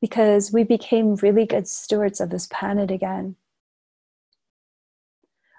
[0.00, 3.36] because we became really good stewards of this planet again.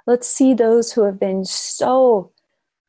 [0.05, 2.31] Let's see those who have been so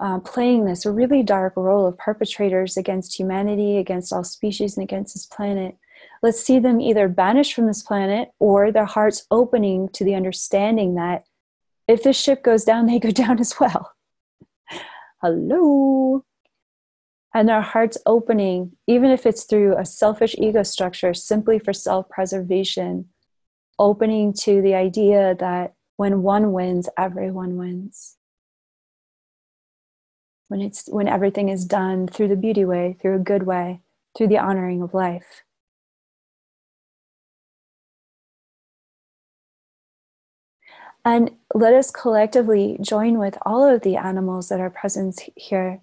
[0.00, 5.14] uh, playing this really dark role of perpetrators against humanity, against all species, and against
[5.14, 5.76] this planet.
[6.22, 10.96] Let's see them either banished from this planet or their hearts opening to the understanding
[10.96, 11.24] that
[11.86, 13.92] if this ship goes down, they go down as well.
[15.22, 16.24] Hello
[17.34, 22.08] and our hearts opening, even if it's through a selfish ego structure, simply for self
[22.08, 23.08] preservation,
[23.78, 28.16] opening to the idea that when one wins, everyone wins.
[30.49, 33.80] When, it's, when everything is done through the beauty way, through a good way,
[34.16, 35.42] through the honoring of life.
[41.05, 45.82] And let us collectively join with all of the animals that are present here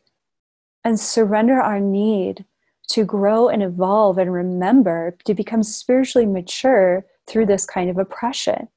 [0.83, 2.45] and surrender our need
[2.89, 8.67] to grow and evolve and remember to become spiritually mature through this kind of oppression.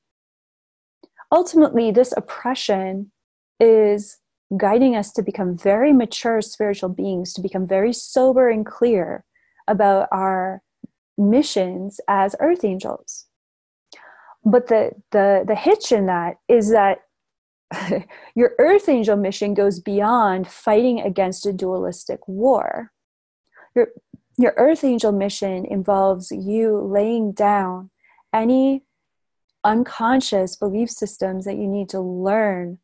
[1.33, 3.11] Ultimately, this oppression
[3.61, 4.19] is
[4.57, 9.25] guiding us to become very mature spiritual beings, to become very sober and clear
[9.67, 10.63] about our
[11.17, 13.27] missions as earth angels.
[14.45, 16.99] But the, the, the hitch in that is that
[18.35, 22.93] your earth angel mission goes beyond fighting against a dualistic war.
[23.75, 23.89] Your,
[24.37, 27.91] your earth angel mission involves you laying down
[28.33, 28.85] any
[29.65, 32.79] unconscious belief systems that you need to learn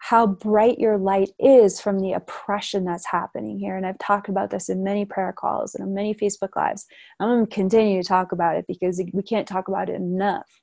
[0.00, 3.76] how bright your light is from the oppression that's happening here.
[3.76, 6.86] And I've talked about this in many prayer calls and in many Facebook Lives.
[7.18, 10.60] I'm going to continue to talk about it because we can't talk about it enough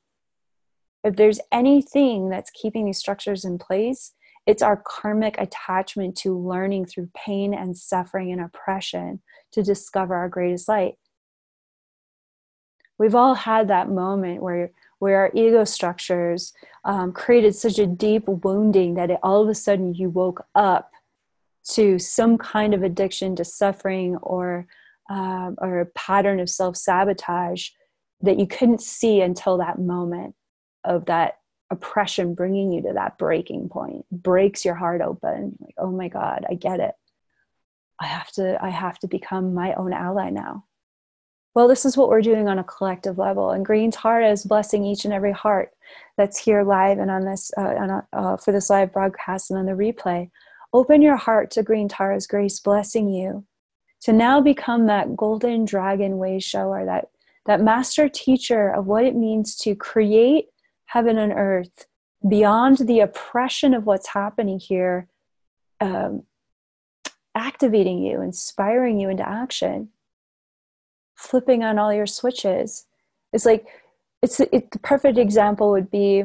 [1.06, 4.14] if there's anything that's keeping these structures in place,
[4.48, 10.28] it's our karmic attachment to learning through pain and suffering and oppression to discover our
[10.28, 10.96] greatest light.
[12.98, 18.28] We've all had that moment where, where our ego structures um, created such a deep
[18.28, 20.92] wounding that it, all of a sudden you woke up
[21.64, 24.68] to some kind of addiction to suffering or,
[25.10, 27.70] um, or a pattern of self sabotage
[28.22, 30.36] that you couldn't see until that moment
[30.84, 31.40] of that
[31.72, 34.06] oppression bringing you to that breaking point.
[34.12, 35.58] Breaks your heart open.
[35.60, 36.94] Like oh my god i get it.
[38.00, 40.66] I have to i have to become my own ally now
[41.56, 44.86] well this is what we're doing on a collective level and green tara is blessing
[44.86, 45.72] each and every heart
[46.18, 49.60] that's here live and on this uh, on a, uh, for this live broadcast and
[49.60, 50.30] on the replay.
[50.74, 53.46] Open your heart to green tara's grace blessing you
[54.02, 57.08] to now become that golden dragon way shower that
[57.46, 60.46] that master teacher of what it means to create
[60.88, 61.86] heaven and earth,
[62.28, 65.08] beyond the oppression of what's happening here,
[65.80, 66.24] um,
[67.36, 69.90] activating you, inspiring you into action,
[71.16, 72.86] flipping on all your switches.
[73.34, 73.66] It's like,
[74.22, 76.24] it's it, the perfect example would be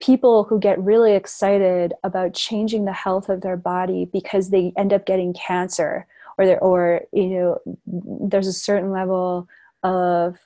[0.00, 4.92] people who get really excited about changing the health of their body because they end
[4.92, 6.06] up getting cancer
[6.38, 9.48] or or you know there's a certain level
[9.82, 10.36] of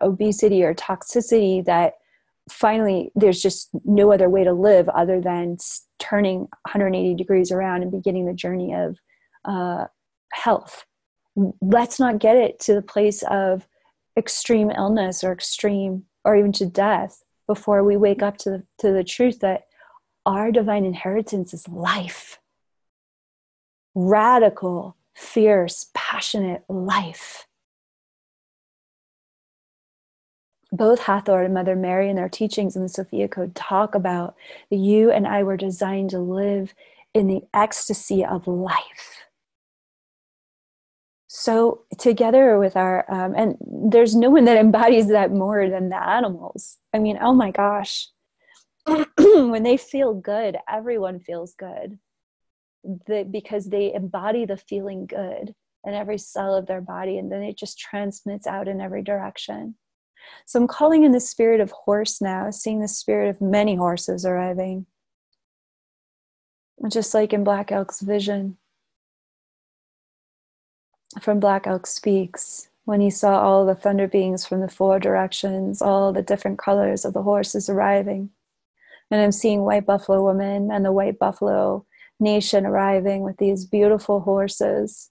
[0.00, 1.94] obesity or toxicity that
[2.48, 5.56] finally there's just no other way to live other than
[5.98, 8.98] turning 180 degrees around and beginning the journey of
[9.44, 9.86] uh,
[10.32, 10.84] health
[11.60, 13.66] let's not get it to the place of
[14.16, 18.92] extreme illness or extreme or even to death before we wake up to the, to
[18.92, 19.66] the truth that
[20.24, 22.38] our divine inheritance is life
[23.94, 27.46] radical fierce passionate life
[30.76, 34.34] both Hathor and Mother Mary in their teachings in the Sophia Code talk about
[34.70, 36.74] that you and I were designed to live
[37.14, 39.23] in the ecstasy of life.
[41.36, 46.00] So, together with our, um, and there's no one that embodies that more than the
[46.00, 46.76] animals.
[46.92, 48.06] I mean, oh my gosh,
[49.18, 51.98] when they feel good, everyone feels good
[52.84, 57.42] the, because they embody the feeling good in every cell of their body, and then
[57.42, 59.74] it just transmits out in every direction.
[60.46, 64.24] So I'm calling in the spirit of horse now, seeing the spirit of many horses
[64.24, 64.86] arriving.
[66.88, 68.56] Just like in Black Elk's vision.
[71.20, 75.80] From Black Elk Speaks, when he saw all the thunder beings from the four directions,
[75.80, 78.30] all the different colors of the horses arriving.
[79.10, 81.86] And I'm seeing White Buffalo Woman and the White Buffalo
[82.18, 85.10] Nation arriving with these beautiful horses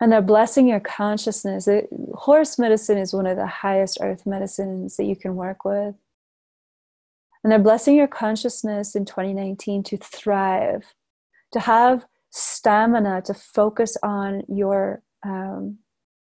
[0.00, 1.68] and they're blessing your consciousness.
[2.14, 5.94] Horse medicine is one of the highest earth medicines that you can work with.
[7.42, 10.94] And they're blessing your consciousness in 2019 to thrive,
[11.52, 12.04] to have
[12.38, 15.78] stamina to focus on your um,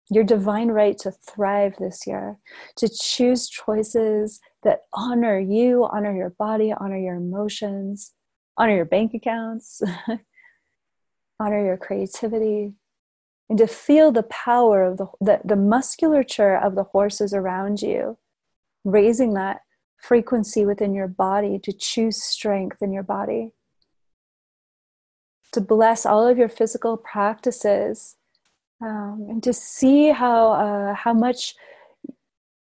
[0.09, 2.37] your divine right to thrive this year,
[2.75, 8.13] to choose choices that honor you, honor your body, honor your emotions,
[8.57, 9.81] honor your bank accounts,
[11.39, 12.73] honor your creativity,
[13.49, 18.17] and to feel the power of the, the, the musculature of the horses around you,
[18.83, 19.61] raising that
[19.97, 23.51] frequency within your body to choose strength in your body.
[25.53, 28.15] To bless all of your physical practices
[28.81, 31.55] um, and to see how uh, how much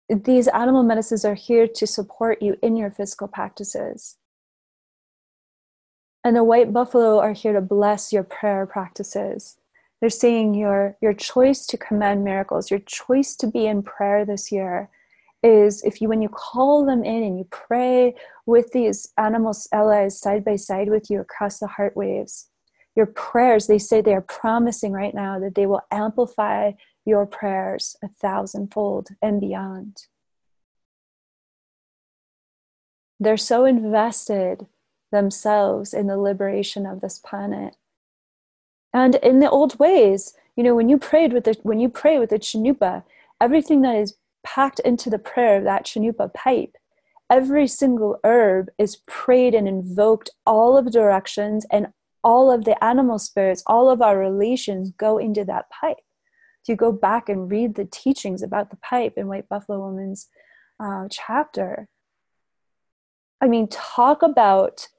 [0.10, 4.18] these animal medicines are here to support you in your physical practices.
[6.24, 9.58] And the white buffalo are here to bless your prayer practices.
[10.00, 14.52] They're saying your your choice to command miracles, your choice to be in prayer this
[14.52, 14.90] year
[15.44, 18.16] is if you when you call them in and you pray
[18.46, 22.50] with these animals allies side by side with you across the heart waves
[22.98, 26.72] your prayers, they say they are promising right now that they will amplify
[27.06, 30.08] your prayers a thousandfold and beyond.
[33.20, 34.66] They're so invested
[35.12, 37.76] themselves in the liberation of this planet.
[38.92, 42.18] And in the old ways, you know, when you prayed with the when you pray
[42.18, 43.04] with the Chanunpa,
[43.40, 46.76] everything that is packed into the prayer of that Chanunpa pipe,
[47.30, 51.94] every single herb is prayed and invoked all of the directions and
[52.28, 55.96] all of the animal spirits, all of our relations go into that pipe.
[56.62, 60.28] If you go back and read the teachings about the pipe in White Buffalo Woman's
[60.78, 61.88] uh, chapter,
[63.40, 64.90] I mean, talk about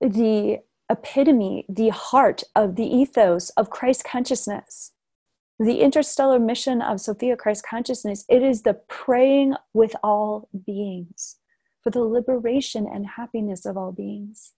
[0.00, 0.60] the
[0.90, 4.92] epitome, the heart of the ethos of Christ consciousness.
[5.58, 11.36] The interstellar mission of Sophia Christ consciousness, it is the praying with all beings
[11.82, 14.54] for the liberation and happiness of all beings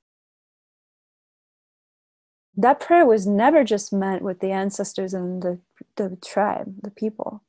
[2.59, 5.61] that prayer was never just meant with the ancestors and the,
[5.95, 7.45] the tribe, the people.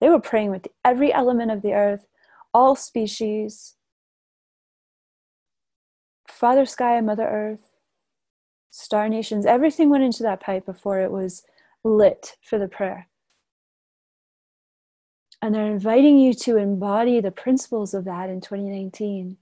[0.00, 2.06] They were praying with every element of the earth,
[2.54, 3.74] all species,
[6.26, 7.72] Father Sky and Mother Earth,
[8.70, 11.42] star nations, everything went into that pipe before it was
[11.84, 13.08] lit for the prayer.
[15.42, 19.36] And they're inviting you to embody the principles of that in 2019.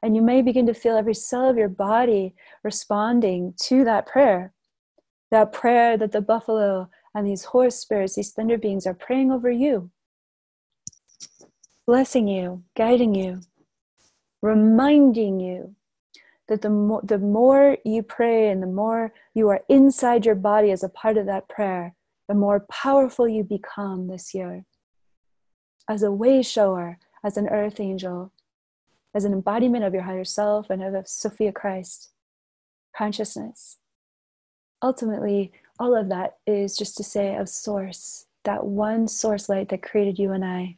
[0.00, 4.52] And you may begin to feel every cell of your body responding to that prayer
[5.30, 9.50] that prayer that the buffalo and these horse spirits, these thunder beings are praying over
[9.50, 9.90] you,
[11.86, 13.40] blessing you, guiding you,
[14.42, 15.74] reminding you
[16.48, 20.70] that the more, the more you pray and the more you are inside your body
[20.70, 21.94] as a part of that prayer,
[22.28, 24.64] the more powerful you become this year.
[25.88, 28.32] As a way shower, as an earth angel,
[29.14, 32.10] as an embodiment of your higher self and of Sophia Christ
[32.96, 33.78] consciousness
[34.82, 39.82] ultimately, all of that is just to say of source, that one source light that
[39.82, 40.76] created you and I.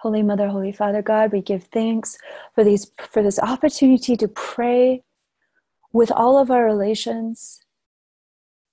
[0.00, 2.18] Holy Mother, Holy Father God, we give thanks
[2.54, 5.02] for these for this opportunity to pray
[5.92, 7.60] with all of our relations,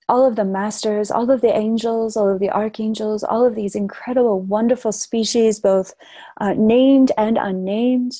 [0.08, 3.74] all of the masters, all of the angels, all of the archangels, all of these
[3.74, 5.94] incredible, wonderful species, both
[6.40, 8.12] uh, named and unnamed,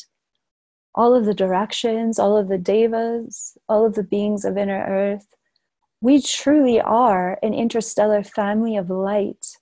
[0.95, 5.27] all of the directions, all of the devas, all of the beings of inner earth,
[6.03, 9.57] we truly are an interstellar family of light,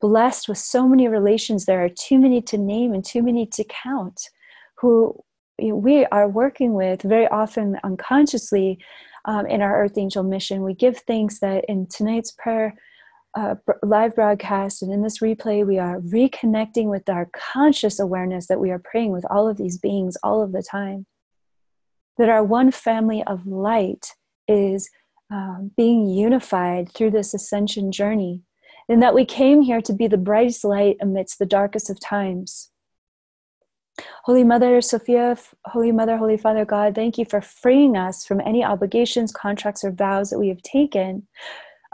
[0.00, 1.64] blessed with so many relations.
[1.64, 4.20] There are too many to name and too many to count,
[4.78, 5.16] who
[5.60, 8.80] we are working with very often unconsciously
[9.24, 10.64] um, in our Earth Angel mission.
[10.64, 12.74] We give thanks that in tonight's prayer.
[13.34, 18.60] Uh, live broadcast and in this replay, we are reconnecting with our conscious awareness that
[18.60, 21.06] we are praying with all of these beings all of the time.
[22.18, 24.08] That our one family of light
[24.46, 24.90] is
[25.32, 28.42] um, being unified through this ascension journey,
[28.88, 32.70] and that we came here to be the brightest light amidst the darkest of times.
[34.24, 38.62] Holy Mother Sophia, Holy Mother, Holy Father God, thank you for freeing us from any
[38.62, 41.26] obligations, contracts, or vows that we have taken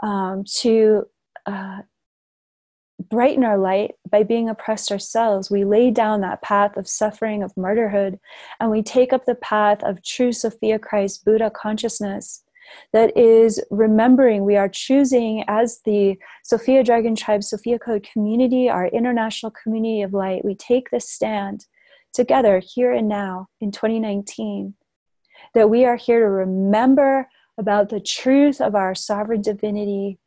[0.01, 1.05] um, to
[1.45, 1.79] uh,
[3.09, 5.49] brighten our light by being oppressed ourselves.
[5.49, 8.19] We lay down that path of suffering, of martyrhood,
[8.59, 12.43] and we take up the path of true Sophia Christ, Buddha consciousness
[12.93, 18.87] that is remembering we are choosing as the Sophia Dragon Tribe, Sophia Code community, our
[18.87, 21.65] international community of light, we take this stand
[22.13, 24.73] together here and now in 2019
[25.53, 27.27] that we are here to remember
[27.57, 30.17] about the truth of our sovereign divinity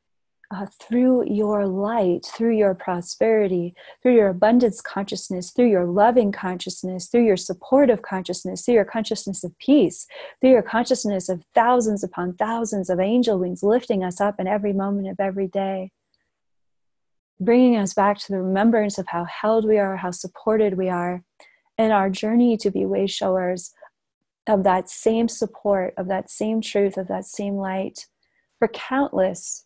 [0.53, 7.09] uh, through your light, through your prosperity, through your abundance consciousness, through your loving consciousness,
[7.09, 10.07] through your supportive consciousness, through your consciousness of peace,
[10.41, 14.73] through your consciousness of thousands upon thousands of angel wings lifting us up in every
[14.73, 15.91] moment of every day,
[17.41, 21.24] bringing us back to the remembrance of how held we are, how supported we are,
[21.79, 23.73] in our journey to be way showers
[24.47, 28.07] of that same support, of that same truth, of that same light
[28.59, 29.65] for countless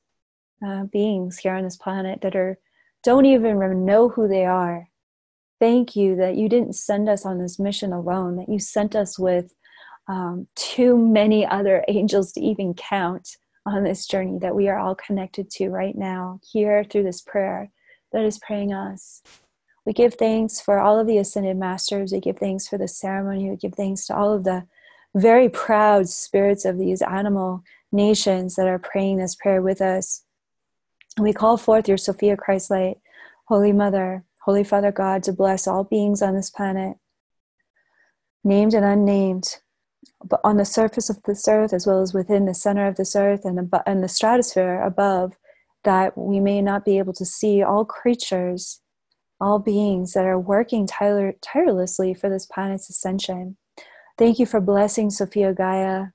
[0.65, 2.59] uh, beings here on this planet that are
[3.03, 4.89] don't even know who they are.
[5.61, 9.19] Thank you that you didn't send us on this mission alone, that you sent us
[9.19, 9.55] with
[10.09, 14.95] um, too many other angels to even count on this journey that we are all
[14.95, 17.71] connected to right now, here through this prayer
[18.13, 19.23] that is praying us.
[19.85, 22.13] We give thanks for all of the ascended masters.
[22.13, 23.51] We give thanks for the ceremony.
[23.51, 24.67] We give thanks to all of the
[25.15, 27.63] very proud spirits of these animal
[27.93, 30.25] nations that are praying this prayer with us.
[31.19, 32.97] We call forth your Sophia Christlight,
[33.47, 36.99] Holy Mother, Holy Father God, to bless all beings on this planet,
[38.45, 39.57] named and unnamed,
[40.23, 43.17] but on the surface of this earth, as well as within the center of this
[43.17, 45.33] earth and, ab- and the stratosphere above,
[45.85, 48.83] that we may not be able to see all creatures,
[49.41, 53.57] all beings that are working tire- tirelessly for this planet's ascension.
[54.19, 56.09] Thank you for blessing Sophia Gaia.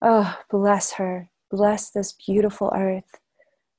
[0.00, 1.30] Oh, bless her.
[1.50, 3.18] Bless this beautiful earth.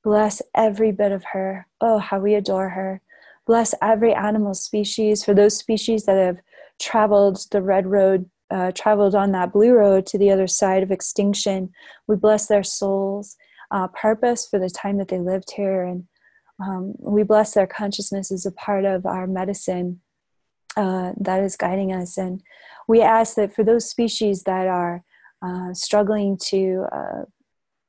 [0.04, 1.66] Bless every bit of her.
[1.80, 3.00] Oh, how we adore her.
[3.46, 5.24] Bless every animal species.
[5.24, 6.38] For those species that have
[6.78, 10.90] traveled the red road, uh, traveled on that blue road to the other side of
[10.90, 11.70] extinction,
[12.06, 13.36] we bless their souls,
[13.70, 15.82] uh, purpose for the time that they lived here.
[15.84, 16.04] And
[16.60, 20.00] um, we bless their consciousness as a part of our medicine
[20.76, 22.16] uh, that is guiding us.
[22.16, 22.42] And
[22.86, 25.02] we ask that for those species that are
[25.42, 27.22] uh, struggling to uh,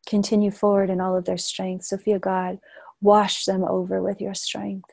[0.07, 1.85] continue forward in all of their strength.
[1.85, 2.59] Sophia God,
[3.01, 4.89] wash them over with your strength.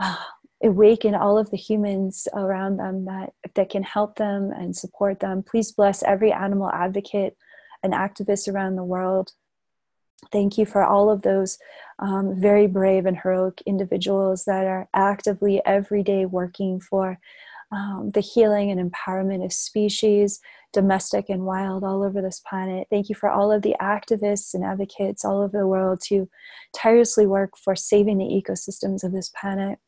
[0.00, 0.28] Ah,
[0.62, 5.42] awaken all of the humans around them that, that can help them and support them.
[5.42, 7.36] Please bless every animal advocate
[7.82, 9.32] and activist around the world.
[10.32, 11.58] Thank you for all of those
[11.98, 17.18] um, very brave and heroic individuals that are actively every day working for
[17.72, 20.40] um, the healing and empowerment of species,
[20.72, 22.86] domestic and wild, all over this planet.
[22.90, 26.28] Thank you for all of the activists and advocates all over the world who
[26.74, 29.78] tirelessly work for saving the ecosystems of this planet.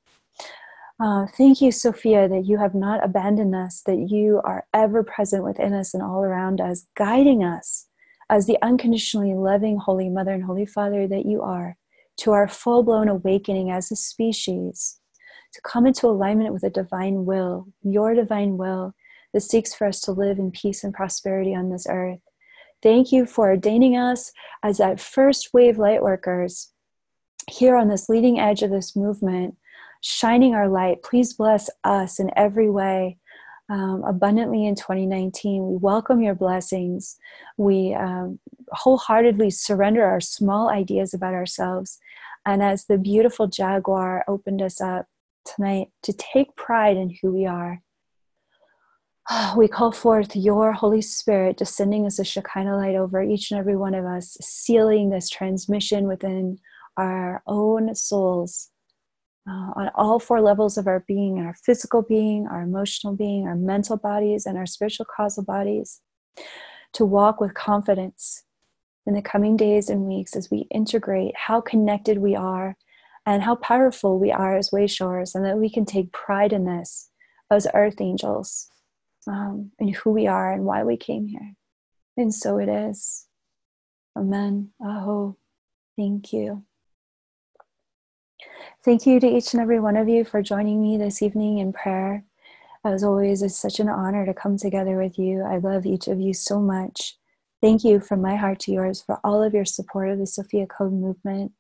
[1.00, 5.44] Uh, thank you, Sophia, that you have not abandoned us, that you are ever present
[5.44, 7.86] within us and all around us, guiding us
[8.28, 11.76] as the unconditionally loving Holy Mother and Holy Father that you are
[12.18, 14.98] to our full blown awakening as a species
[15.52, 18.94] to come into alignment with a divine will, your divine will
[19.32, 22.20] that seeks for us to live in peace and prosperity on this earth.
[22.82, 26.72] Thank you for ordaining us as that first wave light workers
[27.50, 29.56] here on this leading edge of this movement,
[30.00, 31.02] shining our light.
[31.02, 33.18] Please bless us in every way.
[33.70, 35.72] Um, abundantly in 2019.
[35.72, 37.18] We welcome your blessings.
[37.58, 38.38] We um,
[38.70, 41.98] wholeheartedly surrender our small ideas about ourselves.
[42.46, 45.04] And as the beautiful jaguar opened us up
[45.54, 47.82] tonight to take pride in who we are.
[49.56, 53.76] We call forth your Holy Spirit descending as a Shekinah light over each and every
[53.76, 56.58] one of us, sealing this transmission within
[56.96, 58.70] our own souls
[59.48, 63.54] uh, on all four levels of our being our physical being, our emotional being, our
[63.54, 66.00] mental bodies, and our spiritual causal bodies
[66.94, 68.44] to walk with confidence
[69.06, 72.76] in the coming days and weeks as we integrate how connected we are
[73.28, 77.10] and how powerful we are as wayshowers, and that we can take pride in this
[77.50, 78.70] as earth angels
[79.26, 81.52] um, and who we are and why we came here.
[82.16, 83.26] And so it is.
[84.16, 84.70] Amen.
[84.82, 85.36] Aho.
[85.94, 86.64] Thank you.
[88.82, 91.74] Thank you to each and every one of you for joining me this evening in
[91.74, 92.24] prayer.
[92.82, 95.42] As always, it's such an honor to come together with you.
[95.42, 97.18] I love each of you so much.
[97.60, 100.66] Thank you from my heart to yours for all of your support of the Sophia
[100.66, 101.52] Code movement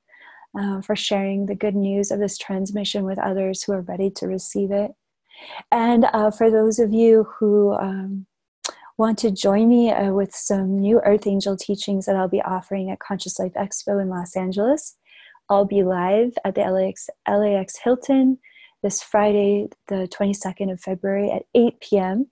[0.58, 4.26] uh, for sharing the good news of this transmission with others who are ready to
[4.26, 4.92] receive it.
[5.70, 8.26] And uh, for those of you who um,
[8.96, 12.90] want to join me uh, with some new Earth Angel teachings that I'll be offering
[12.90, 14.96] at Conscious Life Expo in Los Angeles,
[15.48, 18.38] I'll be live at the LAX, LAX Hilton
[18.82, 22.26] this Friday, the 22nd of February at 8 p.m.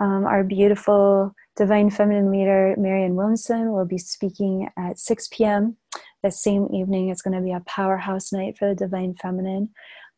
[0.00, 5.76] Um, our beautiful Divine Feminine leader, Marianne Williamson, will be speaking at 6 p.m.
[6.24, 9.68] The same evening, it's going to be a powerhouse night for the Divine Feminine.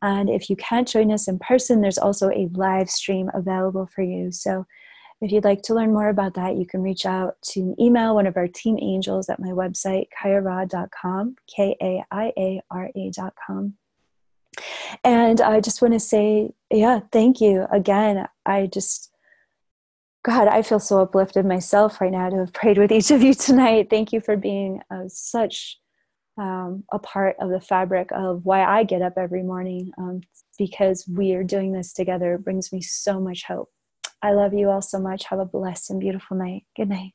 [0.01, 4.01] And if you can't join us in person, there's also a live stream available for
[4.03, 4.31] you.
[4.31, 4.65] So
[5.19, 8.27] If you'd like to learn more about that, you can reach out to email one
[8.27, 13.73] of our team angels at my website, kaiara.com, K A I A R A.com.
[15.03, 18.27] And I just want to say, yeah, thank you again.
[18.45, 19.11] I just,
[20.23, 23.33] God, I feel so uplifted myself right now to have prayed with each of you
[23.33, 23.89] tonight.
[23.89, 25.79] Thank you for being uh, such
[26.37, 30.21] um, a part of the fabric of why I get up every morning um,
[30.57, 32.35] because we are doing this together.
[32.35, 33.69] It brings me so much hope.
[34.21, 35.25] I love you all so much.
[35.25, 36.63] Have a blessed and beautiful night.
[36.75, 37.13] Good night.